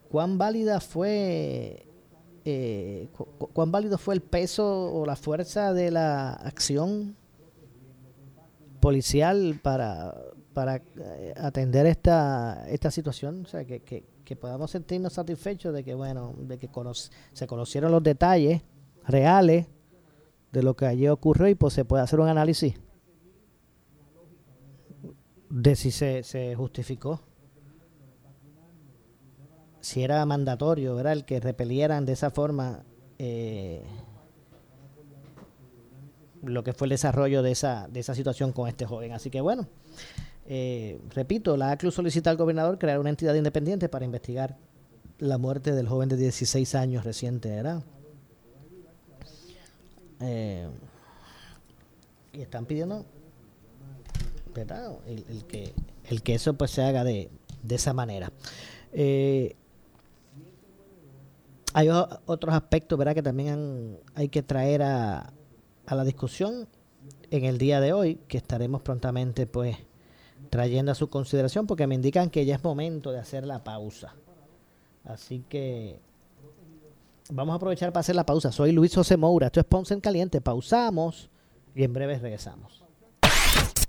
[0.09, 1.87] cuán válida fue
[3.53, 7.17] cuán válido fue el peso o la fuerza de la acción
[8.81, 10.13] policial para,
[10.53, 14.03] para eh, atender esta, esta situación, o sea, que, que,
[14.35, 16.71] podamos sentirnos satisfechos de que, bueno, de que
[17.35, 18.63] se conocieron los detalles
[19.07, 19.67] reales
[20.53, 22.75] de lo que allí ocurrió y pues se puede hacer un análisis
[25.53, 27.21] de si se, se justificó
[29.81, 31.13] si era mandatorio, ¿verdad?
[31.13, 32.85] El que repelieran de esa forma
[33.19, 33.83] eh,
[36.43, 39.13] lo que fue el desarrollo de esa, de esa situación con este joven.
[39.13, 39.67] Así que bueno,
[40.47, 44.57] eh, repito, la ACLU solicita al gobernador crear una entidad independiente para investigar
[45.19, 47.83] la muerte del joven de 16 años reciente ¿verdad?
[50.21, 50.69] Eh,
[52.33, 53.05] y están pidiendo
[54.55, 54.99] ¿verdad?
[55.07, 57.31] El, que, el que eso pues se haga de,
[57.63, 58.33] de esa manera.
[58.93, 59.57] Eh,
[61.75, 63.15] hay otros aspectos ¿verdad?
[63.15, 65.33] que también hay que traer a,
[65.87, 66.69] a la discusión
[67.31, 69.77] en el día de hoy, que estaremos prontamente pues
[70.51, 74.15] trayendo a su consideración, porque me indican que ya es momento de hacer la pausa.
[75.05, 75.99] Así que
[77.31, 78.53] vamos a aprovechar para hacer la pausa.
[78.53, 80.41] Soy Luis José Moura, esto es Ponce en Caliente.
[80.41, 81.31] Pausamos
[81.75, 82.82] y en breve regresamos.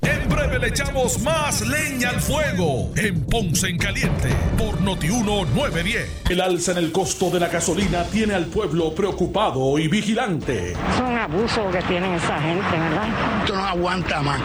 [0.03, 6.23] En breve le echamos más leña al fuego en Ponce en Caliente por Notiuno 910.
[6.29, 10.71] El alza en el costo de la gasolina tiene al pueblo preocupado y vigilante.
[10.71, 13.07] Es un abuso que tienen esa gente, ¿verdad?
[13.41, 14.41] Esto no aguanta más.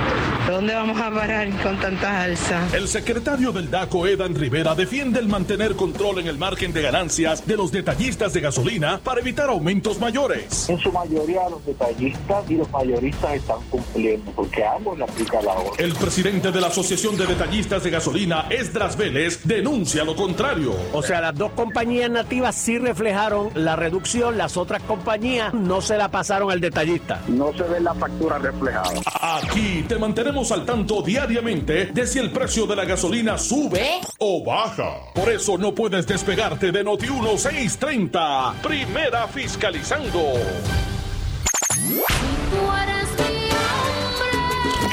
[0.48, 2.68] ¿Dónde vamos a parar con tanta alza?
[2.72, 7.46] El secretario del DACO, Edan Rivera, defiende el mantener control en el margen de ganancias
[7.46, 10.68] de los detallistas de gasolina para evitar aumentos mayores.
[10.68, 15.47] En su mayoría los detallistas y los mayoristas están cumpliendo porque ambos le aplican
[15.78, 20.74] el presidente de la Asociación de Detallistas de Gasolina, Esdras Vélez, denuncia lo contrario.
[20.92, 25.96] O sea, las dos compañías nativas sí reflejaron la reducción, las otras compañías no se
[25.96, 27.22] la pasaron al detallista.
[27.28, 28.90] No se ve la factura reflejada.
[29.20, 34.44] Aquí te mantenemos al tanto diariamente de si el precio de la gasolina sube o
[34.44, 34.96] baja.
[35.14, 38.54] Por eso no puedes despegarte de Noti 1630.
[38.62, 40.34] Primera fiscalizando.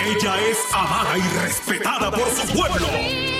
[0.05, 3.34] Ella es amada y respetada por su pueblo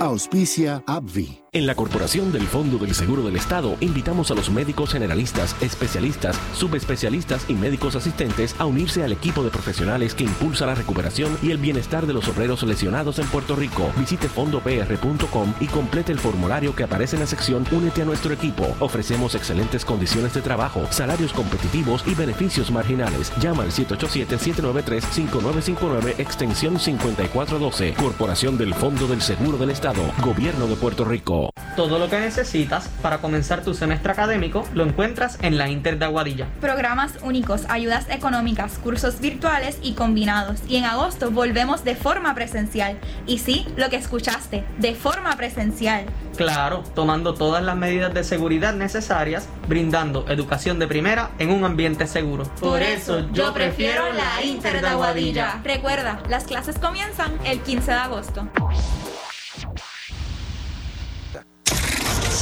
[0.00, 1.47] Auspicia AbbVie.
[1.50, 6.38] En la Corporación del Fondo del Seguro del Estado invitamos a los médicos generalistas, especialistas,
[6.52, 11.50] subespecialistas y médicos asistentes a unirse al equipo de profesionales que impulsa la recuperación y
[11.50, 13.90] el bienestar de los obreros lesionados en Puerto Rico.
[13.96, 18.76] Visite fondopr.com y complete el formulario que aparece en la sección Únete a nuestro equipo.
[18.78, 23.32] Ofrecemos excelentes condiciones de trabajo, salarios competitivos y beneficios marginales.
[23.40, 27.94] Llama al 787-793-5959 extensión 5412.
[27.94, 30.02] Corporación del Fondo del Seguro del Estado.
[30.22, 31.37] Gobierno de Puerto Rico.
[31.76, 36.06] Todo lo que necesitas para comenzar tu semestre académico lo encuentras en la Inter de
[36.06, 36.48] Aguadilla.
[36.60, 40.60] Programas únicos, ayudas económicas, cursos virtuales y combinados.
[40.68, 42.98] Y en agosto volvemos de forma presencial.
[43.26, 46.06] Y sí, lo que escuchaste, de forma presencial.
[46.36, 52.06] Claro, tomando todas las medidas de seguridad necesarias, brindando educación de primera en un ambiente
[52.06, 52.44] seguro.
[52.60, 55.60] Por eso yo prefiero la Inter de Aguadilla.
[55.64, 58.48] Recuerda, las clases comienzan el 15 de agosto.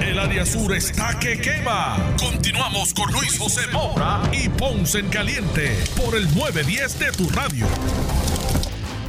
[0.00, 1.96] El área sur está que quema.
[2.18, 7.66] Continuamos con Luis José Moura y Ponce en Caliente por el 910 de tu radio.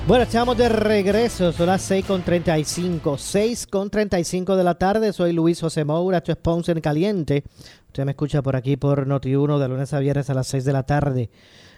[0.06, 6.18] Bueno, estamos de regreso, son las 6.35, 6.35 de la tarde, soy Luis José Moura,
[6.18, 7.44] esto es Ponce en Caliente.
[7.88, 10.74] Usted me escucha por aquí por Noti1 de lunes a viernes a las 6 de
[10.74, 11.30] la tarde,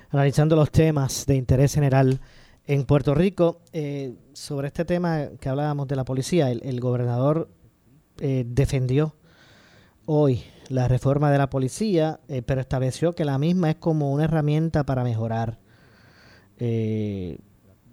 [0.09, 2.19] analizando los temas de interés general
[2.65, 3.61] en Puerto Rico.
[3.73, 7.49] Eh, sobre este tema que hablábamos de la policía, el, el gobernador
[8.25, 9.17] eh, defendió
[10.05, 14.23] hoy la reforma de la policía, eh, pero estableció que la misma es como una
[14.23, 15.59] herramienta para mejorar.
[16.57, 17.37] Eh,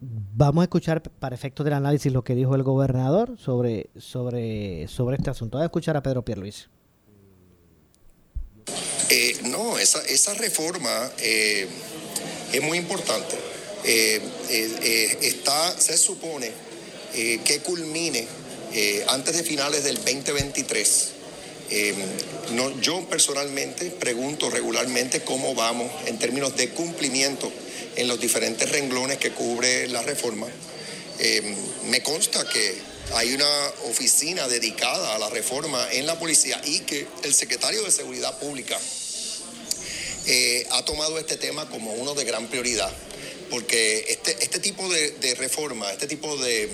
[0.01, 5.17] vamos a escuchar para efectos del análisis lo que dijo el gobernador sobre, sobre, sobre
[5.17, 5.59] este asunto.
[5.59, 6.69] Vamos a escuchar a Pedro Pierluis.
[9.51, 13.37] No, esa, esa reforma es muy importante.
[15.23, 16.53] Está, se supone
[17.13, 18.29] que culmine
[19.09, 21.09] antes de finales del 2023.
[22.53, 27.51] No, yo personalmente pregunto regularmente cómo vamos en términos de cumplimiento
[27.97, 30.49] en los diferentes renglones que cubre la reforma.
[31.89, 37.07] me consta que hay una oficina dedicada a la reforma en la policía y que
[37.25, 38.79] el secretario de Seguridad Pública
[40.27, 42.93] eh, ha tomado este tema como uno de gran prioridad,
[43.51, 46.71] porque este, este tipo de reforma, este tipo de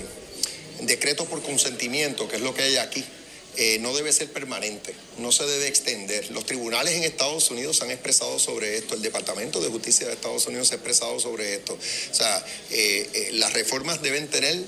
[0.81, 3.05] decretos por consentimiento, que es lo que hay aquí,
[3.59, 6.31] eh, no debe ser permanente, no se debe extender.
[6.31, 10.47] Los tribunales en Estados Unidos han expresado sobre esto, el Departamento de Justicia de Estados
[10.47, 11.73] Unidos ha expresado sobre esto.
[11.73, 14.63] O sea, eh, eh, las reformas deben tener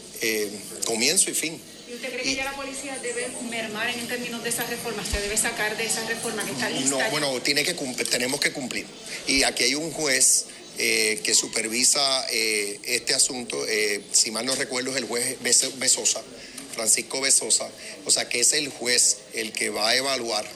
[0.86, 1.60] comienzo y fin.
[1.86, 5.06] ¿Y usted cree que ya la policía debe mermar en términos de esas reformas?
[5.08, 6.90] ¿Se debe sacar de esa reforma que está lista?
[6.90, 8.86] No, bueno, tiene que cumplir, tenemos que cumplir.
[9.26, 10.46] Y aquí hay un juez
[10.80, 16.22] eh, que supervisa eh, este asunto, eh, si mal no recuerdo es el juez Besosa,
[16.72, 17.68] Francisco Besosa,
[18.04, 20.46] o sea que es el juez el que va a evaluar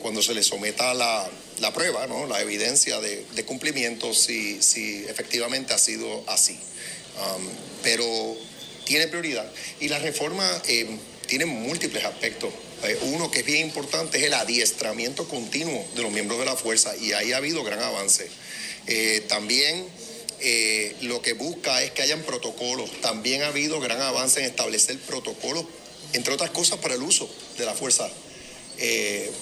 [0.00, 1.28] cuando se le someta la,
[1.58, 2.26] la prueba, ¿no?
[2.26, 6.52] la evidencia de, cumplimiento, si, si, efectivamente ha sido así.
[6.52, 7.48] Um,
[7.82, 8.36] pero
[8.84, 9.50] tiene prioridad.
[9.80, 10.62] Y la reforma
[11.26, 12.52] tiene múltiples aspectos.
[13.02, 16.96] uno que es bien importante es el adiestramiento continuo de los miembros de la fuerza
[16.96, 18.30] y ahí ha habido gran avance.
[18.86, 19.84] Eh, también
[20.40, 22.90] eh, lo que busca es que hayan protocolos.
[23.00, 25.64] También ha habido gran avance en establecer protocolos,
[26.12, 27.28] entre otras cosas, para el uso
[27.58, 28.08] de la fuerza
[28.78, 29.32] eh,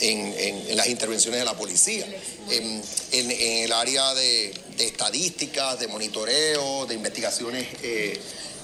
[0.00, 2.06] en, las intervenciones de la policía,
[2.50, 7.66] en, el área de, estadísticas, de monitoreo, de investigaciones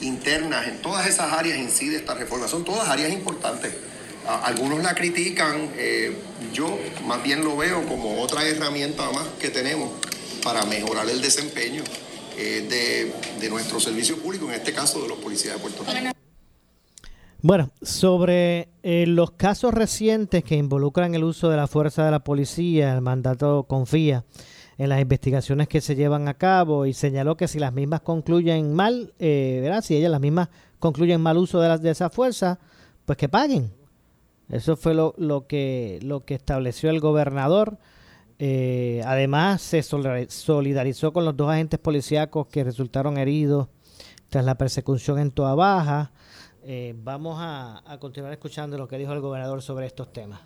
[0.00, 2.46] internas, en todas esas áreas incide esta reforma.
[2.46, 3.72] Son todas áreas importantes.
[4.26, 5.72] algunos la critican,
[6.52, 9.90] yo más bien lo veo como otra herramienta más que tenemos
[10.42, 11.82] para mejorar el desempeño
[12.36, 16.12] eh, de, nuestro servicio público, en este caso de los policías de Puerto Rico.
[17.44, 22.22] Bueno, sobre eh, los casos recientes que involucran el uso de la fuerza de la
[22.22, 24.24] policía, el mandato confía
[24.78, 28.72] en las investigaciones que se llevan a cabo y señaló que si las mismas concluyen
[28.74, 29.82] mal, eh, ¿verdad?
[29.82, 32.58] si ellas las mismas concluyen mal uso de, las, de esa fuerza,
[33.04, 33.72] pues que paguen.
[34.48, 37.78] Eso fue lo, lo, que, lo que estableció el gobernador.
[38.44, 43.68] Eh, además, se solidarizó con los dos agentes policíacos que resultaron heridos
[44.30, 46.10] tras la persecución en Toa Baja.
[46.64, 50.40] Eh, vamos a, continuar escuchando lo que dijo el gobernador sobre estos temas.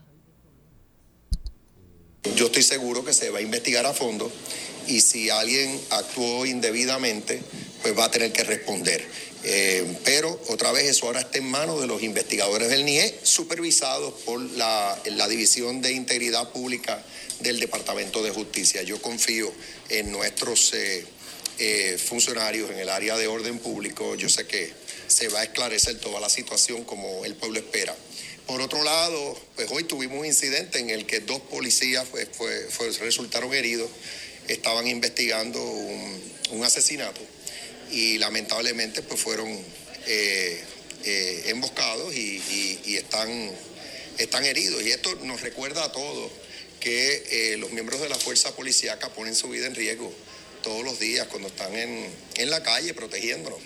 [2.36, 4.30] Yo estoy seguro que se va a investigar a fondo
[4.86, 7.42] y si alguien actuó indebidamente,
[7.80, 9.08] pues va a tener que responder.
[9.48, 14.12] Eh, pero otra vez eso ahora está en manos de los investigadores del NIE, supervisados
[14.24, 17.00] por la, División de Integridad Pública
[17.38, 18.82] del Departamento de Justicia.
[18.82, 19.52] Yo confío
[19.88, 21.06] en nuestros eh,
[21.60, 24.16] eh, funcionarios en el área de orden público.
[24.16, 24.72] Yo sé que
[25.06, 27.94] se va a esclarecer toda la situación como el pueblo espera.
[28.48, 33.54] Por otro lado, pues hoy tuvimos un incidente en el que dos policías pues, resultaron
[33.54, 33.90] heridos,
[34.48, 37.20] estaban investigando un, asesinato
[37.90, 39.48] y lamentablemente pues fueron
[40.06, 40.64] eh,
[41.46, 43.50] emboscados y, están,
[44.18, 44.82] están heridos.
[44.82, 46.30] Y esto nos recuerda a todos
[46.80, 50.12] que eh, los miembros de la fuerza policíaca ponen su vida en riesgo
[50.62, 53.60] todos los días cuando están en, la calle protegiéndonos.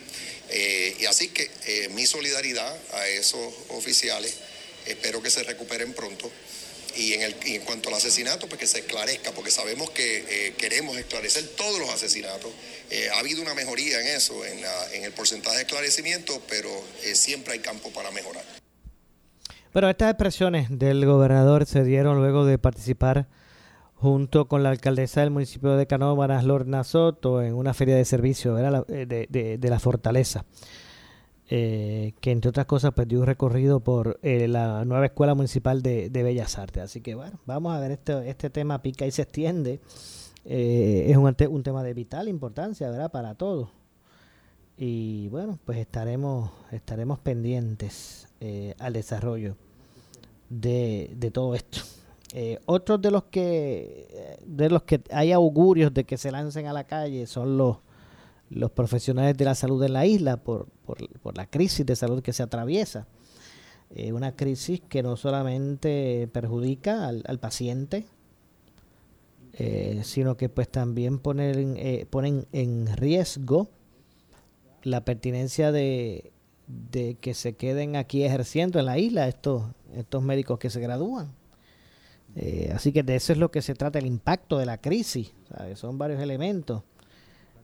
[0.51, 4.35] Eh, y así que eh, mi solidaridad a esos oficiales,
[4.87, 6.31] espero que se recuperen pronto.
[6.97, 10.97] Y en, el, en cuanto al asesinato, pues que se esclarezca, porque sabemos que queremos
[10.97, 12.51] esclarecer todos los asesinatos.
[13.15, 14.59] ha habido una mejoría en eso, en,
[14.95, 16.71] en el porcentaje de esclarecimiento, pero
[17.15, 18.45] siempre hay campo para mejorar.
[19.73, 23.29] Bueno, estas expresiones del gobernador se dieron luego de participar
[24.01, 28.59] junto con la alcaldesa del municipio de Canóvanas, Lorna Soto, en una feria de servicio
[28.59, 30.47] eh, de, la fortaleza,
[31.51, 35.83] eh, que entre otras cosas pues, dio un recorrido por eh, la nueva escuela municipal
[35.83, 36.85] de, Bellas Artes.
[36.85, 39.81] Así que bueno, vamos a ver, este, este tema pica y se extiende.
[40.45, 43.11] es un, un tema de vital importancia ¿verdad?
[43.11, 43.69] para todos.
[44.83, 49.55] Y bueno, pues estaremos, estaremos pendientes eh, al desarrollo
[50.49, 51.81] de, de todo esto.
[52.33, 56.73] Eh, otros de los que de los que hay augurios de que se lancen a
[56.73, 57.79] la calle son los
[58.51, 62.33] los profesionales de la salud en la isla por, por, la crisis de salud que
[62.33, 63.07] se atraviesa.
[63.91, 68.05] Eh, una crisis que no solamente perjudica al, al paciente,
[70.03, 71.77] sino que pues también ponen,
[72.09, 73.69] ponen en riesgo
[74.83, 76.33] la pertinencia de
[76.91, 81.33] de que se queden aquí ejerciendo en la isla estos, estos médicos que se gradúan.
[82.37, 85.33] Eh, así que de eso es lo que se trata, el impacto de la crisis.
[85.75, 86.83] Son varios elementos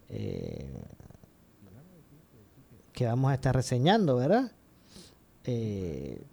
[0.09, 0.83] eh,
[2.93, 4.53] que vamos a estar reseñando, ¿verdad?
[5.45, 6.25] Eh,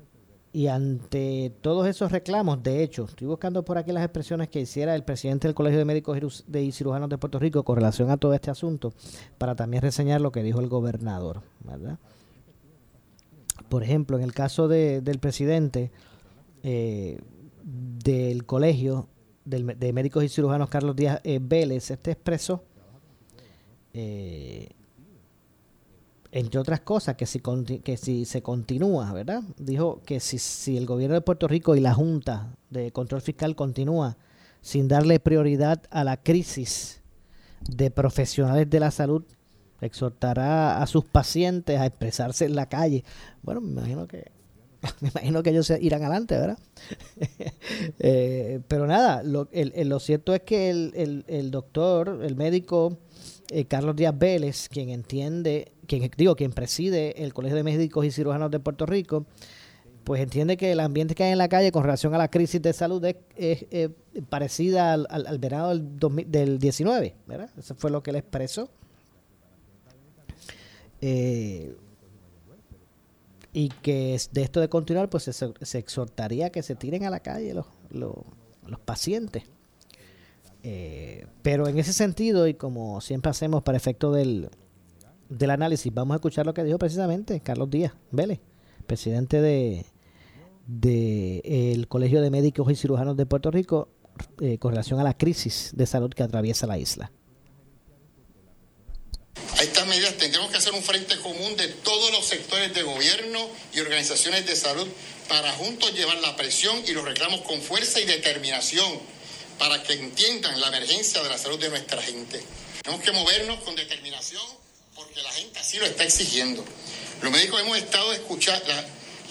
[0.54, 4.94] y ante todos esos reclamos, de hecho, estoy buscando por aquí las expresiones que hiciera
[4.96, 8.36] el presidente del Colegio de Médicos y Cirujanos de Puerto Rico con relación a todo
[8.36, 8.94] este asunto,
[9.40, 11.98] para también reseñar lo que dijo el gobernador, ¿verdad?
[13.68, 15.92] Por ejemplo, en el caso del presidente
[16.62, 17.20] eh,
[17.64, 19.08] del colegio
[19.46, 22.64] de médicos y cirujanos Carlos Díaz eh, Vélez, este expresó,
[23.94, 24.70] eh,
[26.32, 29.44] entre otras cosas, que si, que si se continúa, ¿verdad?
[29.58, 33.56] Dijo que si, si el gobierno de Puerto Rico y la Junta de Control Fiscal
[33.56, 34.18] continúa
[34.62, 37.02] sin darle prioridad a la crisis
[37.70, 39.24] de profesionales de la salud
[39.86, 43.04] exhortará a sus pacientes a expresarse en la calle.
[43.42, 44.32] Bueno, me imagino que
[45.02, 46.58] me imagino que ellos irán adelante, ¿verdad?
[48.00, 52.98] Eh, pero nada, lo, lo, cierto es que el, el, doctor, el médico
[53.50, 58.12] eh, Carlos Díaz Vélez, quien entiende, quien digo, quien preside el Colegio de Médicos y
[58.12, 59.26] Cirujanos de Puerto Rico,
[60.04, 62.62] pues entiende que el ambiente que hay en la calle con relación a la crisis
[62.62, 63.66] de salud es,
[64.30, 67.50] parecida al, verano del, del 19, ¿verdad?
[67.58, 68.70] Eso fue lo que él expresó.
[71.06, 71.76] Eh,
[73.52, 77.54] y que de esto de continuar, pues se, exhortaría que se tiren a la calle
[77.54, 78.16] los,
[78.86, 79.44] pacientes.
[80.64, 84.50] Eh, pero en ese sentido, y como siempre hacemos para efecto del,
[85.30, 88.40] del análisis, vamos a escuchar lo que dijo precisamente Carlos Díaz Vélez,
[88.88, 89.86] presidente de,
[90.66, 93.90] de el Colegio de Médicos y Cirujanos de Puerto Rico,
[94.42, 97.12] eh, con relación a la crisis de salud que atraviesa la isla.
[99.58, 103.40] A estas medidas tendremos que hacer un frente común de todos los sectores de gobierno
[103.74, 104.88] y organizaciones de salud
[105.28, 108.88] para juntos llevar la presión y los reclamos con fuerza y determinación
[109.58, 112.44] para que entiendan la emergencia de la salud de nuestra gente.
[112.82, 114.44] Tenemos que movernos con determinación
[114.96, 116.64] porque la gente así lo está exigiendo.
[117.22, 118.66] Los médicos hemos estado, escuchando,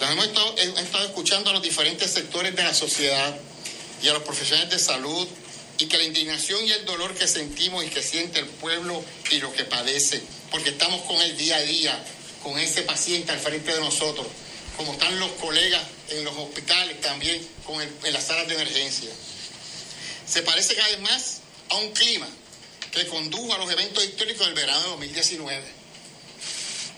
[0.01, 3.35] hemos estado, hemos estado escuchando a los diferentes sectores de la sociedad
[4.01, 5.27] y a los profesionales de salud
[5.77, 9.37] y que la indignación y el dolor que sentimos y que siente el pueblo y
[9.37, 10.21] lo que padece,
[10.51, 12.03] porque estamos con el día a día,
[12.41, 14.27] con ese paciente al frente de nosotros,
[14.77, 19.09] como están los colegas en los hospitales también, con en las salas de emergencia.
[20.27, 22.27] Se parece cada vez más a un clima
[22.91, 25.63] que condujo a los eventos históricos del verano de 2019.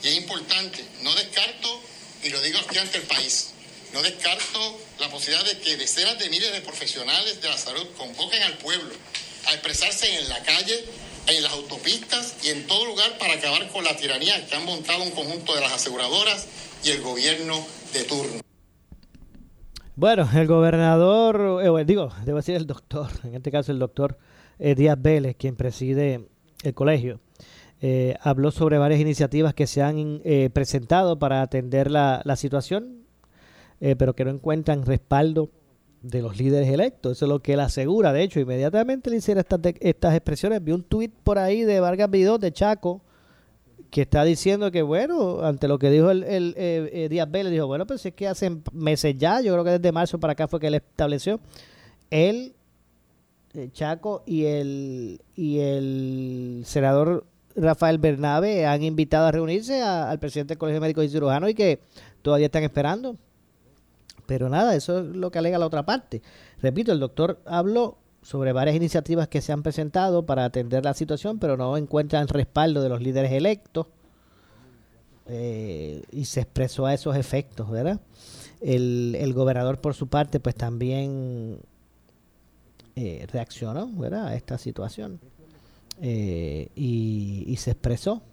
[0.04, 1.82] Y es importante, no descarto,
[2.24, 3.52] y lo digo aquí ante el país,
[3.94, 8.44] no descarto la posibilidad de que decenas de miles de profesionales de la salud convoquen
[8.44, 8.94] al pueblo
[9.46, 10.86] a expresarse en la calle,
[11.28, 15.02] en las autopistas y en todo lugar para acabar con la tiranía que han montado
[15.02, 16.46] un conjunto de las aseguradoras
[16.84, 18.45] y el gobierno de turno.
[19.98, 24.18] Bueno, el gobernador, eh, digo, debo decir el doctor, en este caso el doctor
[24.60, 26.28] eh, Díaz Vélez, quien preside
[26.64, 27.22] el colegio,
[27.80, 30.22] eh, habló sobre varias iniciativas que se han
[30.54, 33.06] presentado para atender la, situación
[33.80, 35.50] eh, pero que no encuentran respaldo
[36.02, 37.14] de los líderes electos.
[37.14, 38.12] Eso es lo que él asegura.
[38.12, 40.64] De hecho, inmediatamente le hiciera estas, estas expresiones.
[40.64, 43.02] Vi un tuit por ahí de Vargas Vidó, de Chaco,
[43.90, 47.52] que está diciendo que, bueno, ante lo que dijo el, el, eh, eh, Díaz Vélez,
[47.52, 50.48] dijo, bueno, pues es que hace meses ya, yo creo que desde marzo para acá
[50.48, 51.40] fue que él estableció,
[52.10, 52.54] él,
[53.72, 57.26] Chaco y el, y el senador
[57.56, 61.80] Rafael Bernabe han invitado a reunirse al presidente del Colegio Médico y Cirujano y que
[62.22, 63.18] todavía están esperando
[64.26, 66.22] pero nada, eso es lo que alega la otra parte.
[66.62, 71.38] Repito, el doctor habló sobre varias iniciativas que se han presentado para atender la situación,
[71.38, 73.86] pero no encuentran respaldo de los líderes electos.
[75.28, 78.00] Eh, y se expresó a esos efectos, ¿verdad?
[78.62, 81.60] El, el gobernador, por su parte, pues también
[82.96, 84.30] eh, reaccionó, ¿verdad?
[84.30, 85.20] A esta situación.
[86.02, 88.24] Eh, y, y se expresó.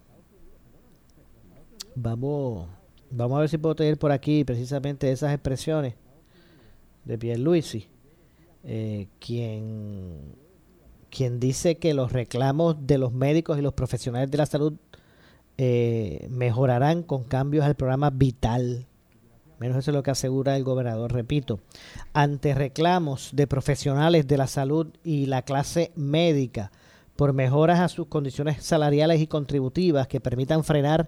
[1.93, 2.67] Vamos
[3.15, 5.93] Vamos a ver si puedo tener por aquí precisamente esas expresiones
[7.05, 7.87] de Pierluisi,
[8.63, 10.35] eh, quien,
[11.39, 14.73] dice que los reclamos de los médicos y los profesionales de la salud
[15.57, 18.87] eh, mejorarán con cambios al programa Vital.
[19.59, 21.13] Menos eso es lo que asegura el gobernador.
[21.13, 21.59] Repito,
[22.13, 26.71] ante reclamos de profesionales de la salud y la clase médica
[27.15, 31.07] por mejoras a sus condiciones salariales y contributivas que permitan frenar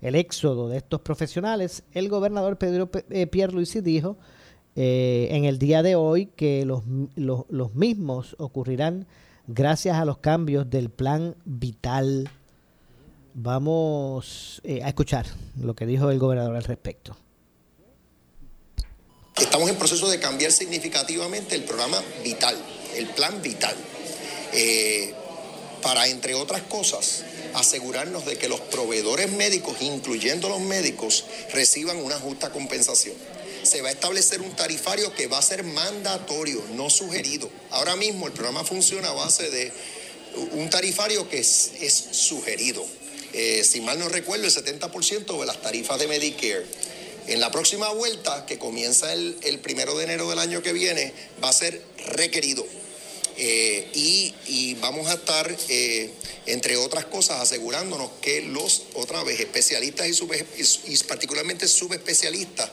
[0.00, 4.18] el éxodo de estos profesionales, el gobernador Pedro eh, Pierluisi dijo
[4.78, 6.82] eh, en el día de hoy que los,
[7.16, 9.06] los, mismos ocurrirán
[9.46, 12.28] gracias a los cambios del plan vital.
[13.32, 15.26] Vamos eh, a escuchar
[15.58, 17.16] lo que dijo el gobernador al respecto.
[19.34, 22.56] Estamos en proceso de cambiar significativamente el programa vital,
[22.96, 23.74] el plan vital,
[25.82, 27.24] para, entre otras cosas,
[27.54, 33.14] asegurarnos de que los proveedores médicos, incluyendo los médicos, reciban una justa compensación.
[33.66, 37.50] Se va a establecer un tarifario que va a ser mandatorio, no sugerido.
[37.70, 39.72] Ahora mismo el programa funciona a base de
[40.52, 42.86] un tarifario que es, sugerido.
[43.32, 46.64] Eh, si mal no recuerdo, el 70% de las tarifas de Medicare.
[47.26, 51.12] En la próxima vuelta, que comienza el, primero de enero del año que viene,
[51.42, 51.82] va a ser
[52.14, 52.64] requerido.
[53.36, 53.90] Eh,
[54.46, 56.12] y, vamos a estar, eh,
[56.46, 62.70] entre otras cosas, asegurándonos que los, otra vez, especialistas y, y particularmente subespecialistas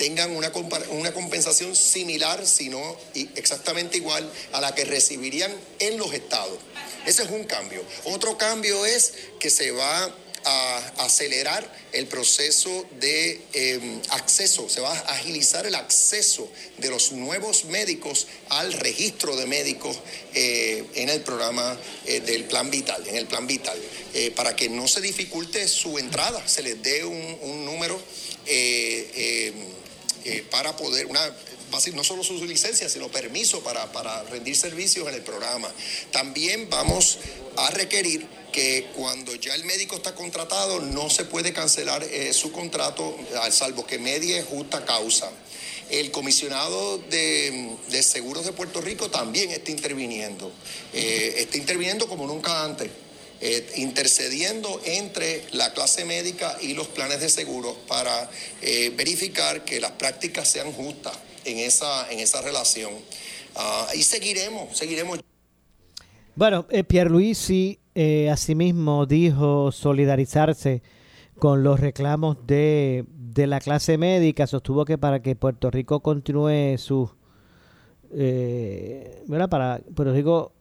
[0.00, 0.50] tengan una,
[0.92, 2.96] una compensación similar, si no
[3.34, 6.58] exactamente igual, a la que recibirían en los estados.
[7.04, 7.84] Ese es un cambio.
[8.04, 10.10] Otro cambio es que se va
[10.42, 17.12] a acelerar el proceso de eh, acceso, se va a agilizar el acceso de los
[17.12, 19.98] nuevos médicos al registro de médicos
[20.32, 23.78] eh, en el programa eh, del Plan Vital, en el Plan Vital,
[24.14, 28.00] eh, para que no se dificulte su entrada, se les dé un, un número
[30.24, 31.20] eh, para poder, una,
[31.94, 35.72] no solo su licencia, sino permiso para, para rendir servicios en el programa.
[36.10, 37.18] También vamos
[37.56, 42.52] a requerir que cuando ya el médico está contratado no se puede cancelar eh, su
[42.52, 45.30] contrato, al salvo que medie justa causa.
[45.88, 50.52] El comisionado de, de seguros de Puerto Rico también está interviniendo.
[50.92, 52.90] Eh, está interviniendo como nunca antes.
[53.40, 58.30] Eh, intercediendo entre la clase médica y los planes de seguro para
[58.60, 62.92] eh, verificar que las prácticas sean justas en esa, en esa relación.
[63.56, 65.20] Ah, y seguiremos, seguiremos.
[66.36, 70.82] Bueno, eh, Pierluisi eh, asimismo dijo solidarizarse
[71.38, 74.46] con los reclamos de, de la clase médica.
[74.46, 77.10] Sostuvo que para que Puerto Rico continúe su...
[78.12, 79.24] Eh.
[79.48, 80.52] Para Puerto Rico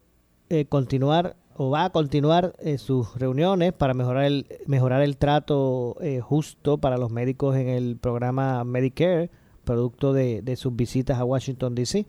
[0.69, 6.22] continuar o va a continuar eh, sus reuniones para mejorar el, mejorar el trato eh,
[6.22, 9.30] justo para los médicos en el programa Medicare,
[9.66, 12.05] producto de, sus visitas a Washington, D.C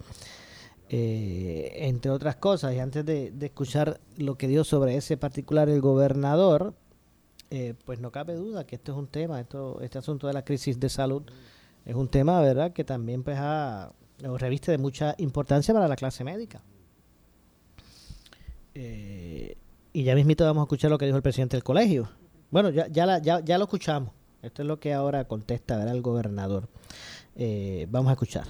[0.89, 2.75] eh, entre otras cosas.
[2.75, 6.75] Y antes de, escuchar lo que dio sobre ese particular el gobernador,
[7.51, 10.45] eh, pues no cabe duda que esto es un tema, esto, este asunto de la
[10.45, 11.25] crisis de salud
[11.85, 13.37] es un tema, ¿verdad?, que también pues
[14.39, 16.63] reviste de mucha importancia para la clase médica.
[18.75, 19.57] Eh,
[19.93, 22.11] y ya mismito vamos a escuchar lo que dijo el presidente del colegio.
[22.51, 24.13] Bueno, ya, ya, la- ya, ya lo escuchamos.
[24.43, 25.95] Esto es lo que ahora contesta ¿verdad?
[25.95, 26.69] el gobernador.
[27.37, 28.47] Eh, vamos a escuchar.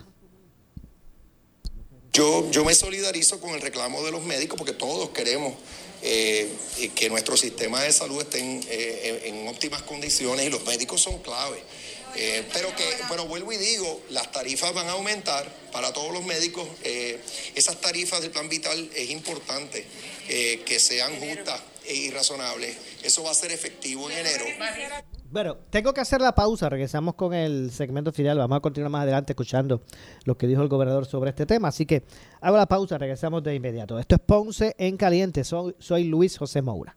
[2.13, 5.55] Yo, yo me solidarizo con el reclamo de los médicos porque todos queremos
[6.03, 6.51] eh,
[6.95, 11.01] que nuestro sistema de salud esté en, eh, en- en óptimas condiciones y los médicos
[11.03, 11.63] son clave.
[12.17, 16.25] Eh, pero que, pero vuelvo y digo, las tarifas van a aumentar para todos los
[16.25, 16.69] médicos.
[16.85, 17.21] eh,
[17.55, 19.87] esas tarifas del plan vital es importante
[20.29, 22.77] eh, que sean justas y razonables.
[23.03, 24.45] Eso va a ser efectivo en enero.
[25.31, 26.69] Bueno, tengo que hacer la pausa.
[26.69, 28.39] Regresamos con el segmento final.
[28.39, 29.83] Vamos a continuar más adelante escuchando
[30.25, 31.69] lo que dijo el gobernador sobre este tema.
[31.69, 32.03] Así que
[32.41, 32.99] hago la pausa.
[32.99, 33.99] Regresamos de inmediato.
[33.99, 35.45] Esto es Ponce en Caliente.
[35.45, 36.97] Soy, soy Luis José Moura.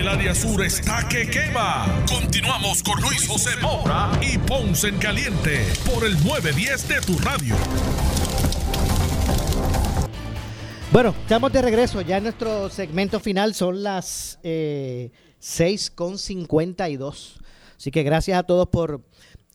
[0.00, 1.84] El área sur está que quema.
[2.08, 7.54] Continuamos con Luis José Moura y Ponce en Caliente por el 910 de tu radio.
[10.90, 12.00] Bueno, estamos de regreso.
[12.00, 15.10] Ya en nuestro segmento final son las eh,
[15.42, 17.36] 6.52.
[17.76, 19.02] Así que gracias a todos por,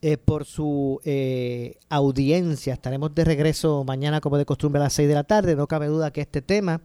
[0.00, 2.74] eh, por su eh, audiencia.
[2.74, 5.56] Estaremos de regreso mañana como de costumbre a las 6 de la tarde.
[5.56, 6.82] No cabe duda que este tema,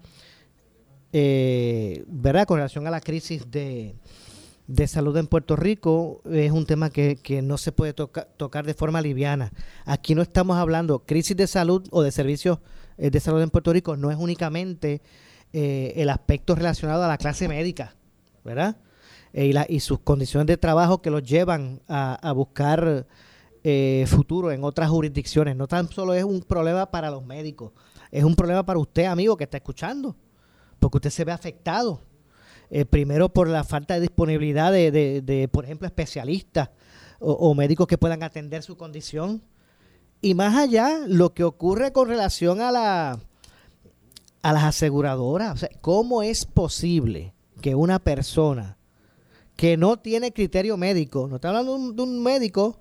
[1.13, 2.45] eh, ¿verdad?
[2.45, 3.95] Con relación a la crisis de,
[4.67, 8.65] de salud en Puerto Rico, es un tema que, que no se puede toca- tocar
[8.65, 9.51] de forma liviana.
[9.85, 12.59] Aquí no estamos hablando crisis de salud o de servicios
[12.97, 15.01] eh, de salud en Puerto Rico, no es únicamente
[15.53, 17.95] eh, el aspecto relacionado a la clase médica,
[18.43, 18.77] ¿verdad?
[19.33, 23.05] Eh, y, la- y sus condiciones de trabajo que los llevan a, a buscar
[23.63, 25.55] eh, futuro en otras jurisdicciones.
[25.55, 27.71] No tan solo es un problema para los médicos,
[28.11, 30.15] es un problema para usted, amigo, que está escuchando,
[30.81, 32.01] porque usted se ve afectado.
[32.69, 36.69] Eh, primero por la falta de disponibilidad de, por ejemplo, especialistas
[37.19, 39.41] o, médicos que puedan atender su condición.
[40.21, 43.19] Y más allá, lo que ocurre con relación a la
[44.41, 45.67] a las aseguradoras.
[45.81, 48.77] ¿cómo es posible que una persona
[49.55, 52.79] que no tiene criterio médico, no está hablando de un, de un médico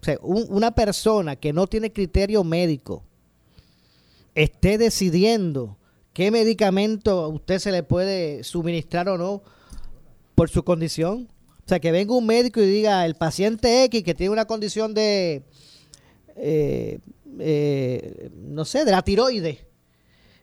[0.00, 3.04] o sea, una persona que no tiene criterio médico
[4.34, 5.76] esté decidiendo
[6.12, 9.42] qué medicamento a usted se le puede suministrar o no
[10.34, 11.28] por su condición.
[11.64, 14.92] O sea, que venga un médico y diga, el paciente X que tiene una condición
[14.92, 15.44] de,
[16.36, 16.98] eh,
[17.38, 19.58] eh, no sé, de la tiroides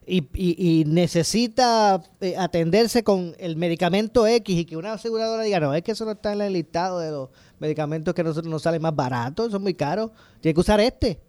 [0.08, 5.82] y, necesita eh, atenderse con el medicamento X y que una aseguradora diga, no, es
[5.82, 8.96] que eso no está en el listado de los medicamentos que nosotros nos salen más
[8.96, 10.10] baratos, son muy caros,
[10.40, 11.20] tiene que usar este.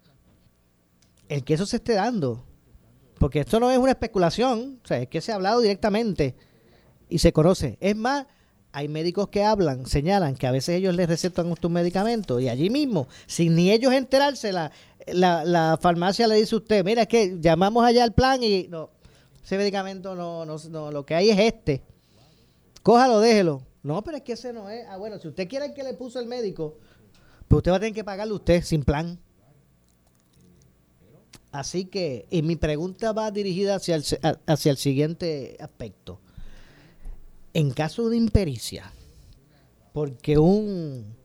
[1.27, 2.45] El que eso se esté dando.
[3.19, 6.35] Porque esto no es una especulación, o sea, es que se ha hablado directamente
[7.09, 7.77] y se conoce.
[7.81, 8.25] Es más,
[8.71, 12.69] hay médicos que hablan, señalan que a veces ellos les recetan un medicamento y allí
[12.69, 17.83] mismo, sin ni ellos enterarse, la, farmacia le dice a usted, mira, es que llamamos
[17.83, 18.89] allá al plan y no,
[19.43, 21.81] ese medicamento no, no, no, lo que hay es este.
[22.83, 23.61] Cójalo, déjelo.
[23.81, 24.85] No, pero es que ese no es.
[24.89, 26.77] Ah, bueno, si usted quiere el que le puso el médico,
[27.47, 29.19] pues usted va a tener que pagarle usted sin plan.
[31.51, 34.03] Así que, y mi pregunta va dirigida hacia el,
[34.45, 36.19] hacia el siguiente aspecto.
[37.53, 38.93] En caso de impericia,
[39.93, 41.17] porque un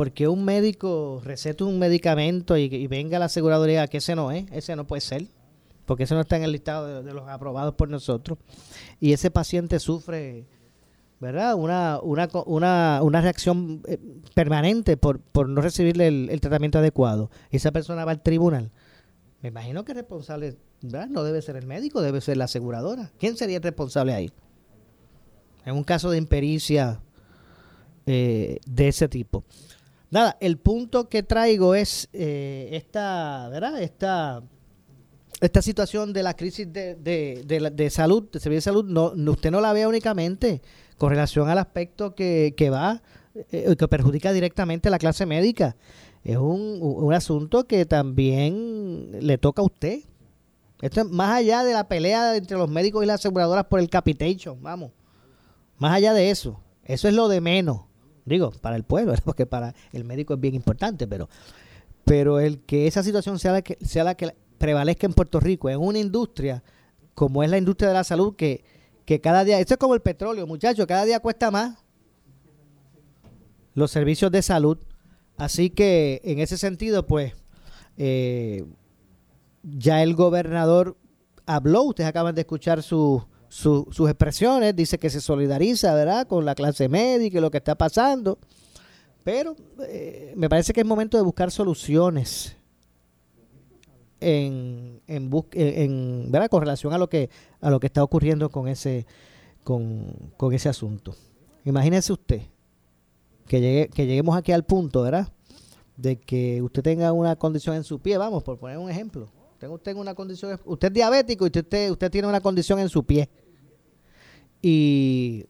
[0.00, 4.74] porque un médico receta un medicamento y, venga la aseguraduría que ese no es, ese
[4.74, 5.26] no puede ser,
[5.84, 8.38] porque ese no está en el listado de, los aprobados por nosotros,
[8.98, 10.46] y ese paciente sufre,
[11.20, 11.54] ¿verdad?
[11.54, 13.98] Una, una, una, una reacción eh,
[14.32, 17.30] permanente por, por no recibirle el, tratamiento adecuado.
[17.50, 18.70] Y esa persona va al tribunal.
[19.42, 21.08] Me imagino que responsable ¿verdad?
[21.08, 23.10] no debe ser el médico, debe ser la aseguradora.
[23.18, 24.30] ¿Quién sería el responsable ahí?
[25.64, 27.00] En un caso de impericia
[28.06, 29.44] eh, de ese tipo.
[30.10, 33.80] Nada, el punto que traigo es eh, esta, ¿verdad?
[33.80, 34.42] Esta,
[35.40, 39.50] esta situación de la crisis de, de, de, salud, de servicio de salud, no, usted
[39.50, 40.60] no la vea únicamente
[40.98, 43.02] con relación al aspecto que, que va,
[43.52, 45.76] eh, que perjudica directamente a la clase médica.
[46.24, 50.00] Es un, un asunto que también le toca a usted.
[50.80, 53.90] Esto es más allá de la pelea entre los médicos y las aseguradoras por el
[53.90, 54.92] capitation, vamos.
[55.78, 57.82] Más allá de eso, eso es lo de menos.
[58.24, 61.28] Digo, para el pueblo, porque para el médico es bien importante, pero,
[62.04, 65.70] pero el que esa situación sea la que, sea la que prevalezca en Puerto Rico,
[65.70, 66.62] en una industria
[67.14, 68.64] como es la industria de la salud, que,
[69.04, 71.76] que cada día, esto es como el petróleo, muchachos, cada día cuesta más
[73.74, 74.78] los servicios de salud.
[75.40, 77.32] Así que en ese sentido, pues,
[77.96, 78.62] eh,
[79.62, 80.98] ya el gobernador
[81.46, 86.54] habló, ustedes acaban de escuchar su, sus expresiones, dice que se solidariza, ¿verdad?, con la
[86.54, 88.38] clase médica y lo que está pasando.
[89.24, 89.56] Pero
[89.88, 92.54] eh, me parece que es momento de buscar soluciones
[94.20, 96.50] en, en, en, ¿verdad?
[96.50, 97.30] con relación a lo que
[97.62, 99.06] a lo que está ocurriendo con ese
[99.64, 101.14] con, con ese asunto.
[101.64, 102.42] Imagínese usted
[103.50, 105.28] que llegue, que lleguemos aquí al punto, ¿verdad?
[105.96, 109.26] De que usted tenga una condición en su pie, vamos, por poner un ejemplo.
[109.60, 113.28] Usted, una condición, usted es diabético y usted, usted tiene una condición en su pie
[114.62, 115.46] y,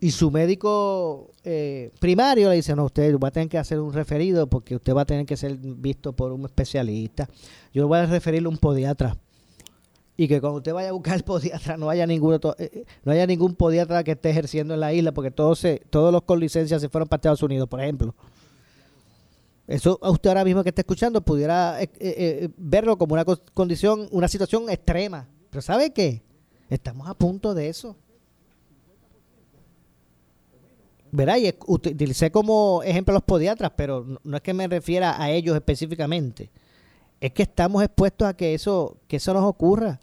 [0.00, 3.92] y su médico eh, primario le dice, no, usted va a tener que hacer un
[3.92, 7.28] referido porque usted va a tener que ser visto por un especialista.
[7.74, 9.18] Yo voy a referirle a un podiatra.
[10.16, 13.12] Y que cuando usted vaya a buscar el podiatra no haya ninguno eh, eh, no
[13.12, 16.40] haya ningún podiatra que esté ejerciendo en la isla porque todos se, todos los con
[16.40, 18.14] licencia se fueron para Estados Unidos, por ejemplo.
[19.66, 21.78] Eso a usted ahora mismo que está escuchando pudiera
[22.56, 25.28] verlo como una condición, una situación extrema.
[25.50, 26.22] Pero ¿sabe qué?
[26.70, 27.96] Estamos a punto de eso.
[31.12, 31.38] ¿Verdad?
[31.38, 36.50] Y utilicé como ejemplo los podiatras, pero no, es que me refiera a ellos específicamente.
[37.20, 40.00] Es que estamos expuestos a que eso, que eso nos ocurra.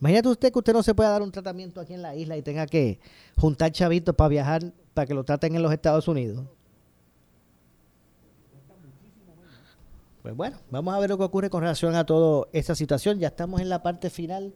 [0.00, 2.42] Imagínate usted que usted no se pueda dar un tratamiento aquí en la isla y
[2.42, 3.00] tenga que
[3.36, 6.44] juntar chavitos para viajar, para que lo traten en los Estados Unidos.
[10.22, 13.18] Pues bueno, vamos a ver lo que ocurre con relación a toda esa situación.
[13.18, 14.52] Ya estamos en la parte final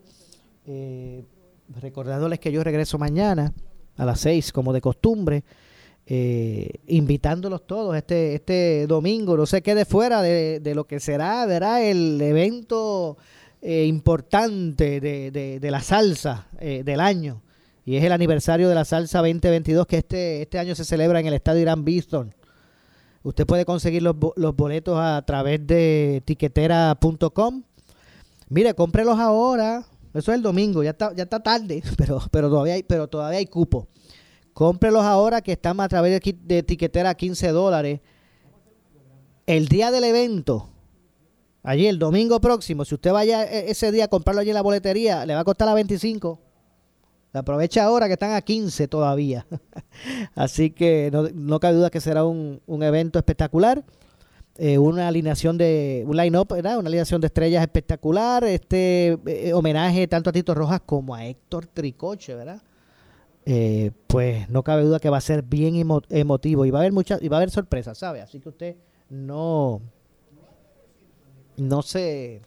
[0.67, 1.25] eh,
[1.81, 3.53] recordándoles que yo regreso mañana
[3.97, 5.45] a las 6 como de costumbre.
[6.05, 11.81] Eh, invitándolos todos este este domingo, no se quede fuera de, lo que será verá
[11.81, 13.17] el evento
[13.65, 17.43] eh, importante de, de, la salsa eh, del año
[17.85, 21.27] y es el aniversario de la salsa 2022 que este, este año se celebra en
[21.27, 22.35] el estadio Irán Boston.
[23.23, 27.63] Usted puede conseguir los, los boletos a través de tiquetera.com.
[28.49, 32.75] Mire, cómprelos ahora, eso es el domingo, ya está, ya está tarde, pero, pero, todavía
[32.75, 33.87] hay, pero todavía hay cupo.
[34.55, 38.01] Cómprelos ahora que están a través de, de etiquetera a 15 dólares.
[39.47, 40.72] El día del evento,
[41.63, 44.63] allí el domingo próximo, si usted vaya e, ese día a comprarlo allí en la
[44.63, 46.39] boletería, le va a costar a 25.
[47.35, 49.47] Aprovecha ahora que están a 15 todavía.
[50.35, 53.83] Así que no, no cabe duda que será un, un evento espectacular.
[54.59, 60.29] eh, una alineación de un line-up, una alineación de estrellas espectacular, este eh, homenaje tanto
[60.31, 62.61] a Tito Rojas como a Héctor Tricoche, ¿verdad?
[63.47, 65.75] Eh, pues no cabe duda que va a ser bien
[66.11, 68.21] emotivo y va a haber muchas y va a haber sorpresas, ¿sabe?
[68.21, 68.77] Así que usted
[69.09, 69.81] no
[71.57, 72.43] no se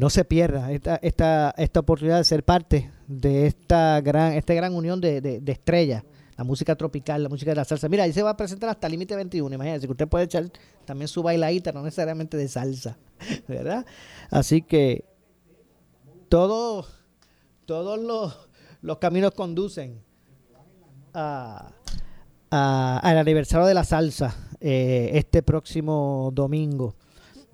[0.00, 4.74] no se pierda esta, esta, esta oportunidad de ser parte de esta gran, esta gran
[4.74, 6.04] unión de, de estrellas
[6.36, 7.88] la música tropical, la música de la salsa.
[7.88, 10.50] Mira, ahí se va a presentar hasta Límite 21, imagínense que usted puede echar
[10.84, 12.98] también su bailadita, no necesariamente de salsa,
[13.48, 13.86] ¿verdad?
[14.30, 15.04] Así que
[16.28, 16.86] todo,
[17.66, 17.98] todos
[18.82, 20.02] los, caminos conducen
[21.12, 21.70] a,
[22.50, 26.96] al aniversario de la salsa eh, este próximo domingo.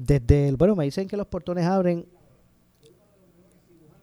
[0.03, 2.07] Desde el, bueno, me dicen que los portones abren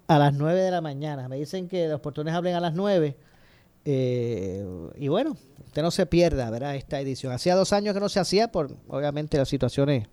[0.05, 1.27] a las 9 de la mañana.
[1.27, 3.17] Me dicen que los portones abren a las 9
[3.83, 4.63] eh,
[4.97, 5.35] y bueno,
[5.65, 6.75] usted no se pierda, ¿verdad?
[6.75, 7.33] Esta edición.
[7.33, 10.07] Hacía dos años que no se hacía por, obviamente, las situaciones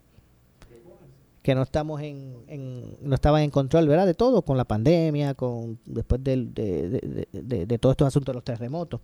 [1.43, 4.07] que no estamos en, no estaban en control, ¿verdad?
[4.07, 9.03] De todo, con la pandemia, con después de, de, todos estos asuntos de los terremotos,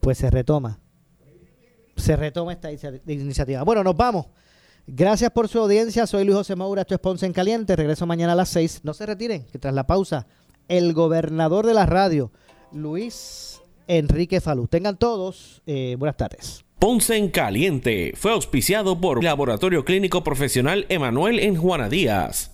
[0.00, 0.78] pues se retoma,
[1.94, 3.62] se retoma esta iniciativa.
[3.64, 4.26] Bueno, nos vamos.
[4.86, 6.06] Gracias por su audiencia.
[6.06, 7.74] Soy Luis José esto es Ponce en Caliente.
[7.74, 8.80] Regreso mañana a las seis.
[8.82, 10.26] No se retiren, que tras la pausa,
[10.68, 12.30] el gobernador de la radio,
[12.72, 14.66] Luis Enrique Falú.
[14.68, 16.64] Tengan todos eh, buenas tardes.
[16.78, 22.53] Ponce en Caliente fue auspiciado por Laboratorio Clínico Profesional Emanuel en Juana Díaz.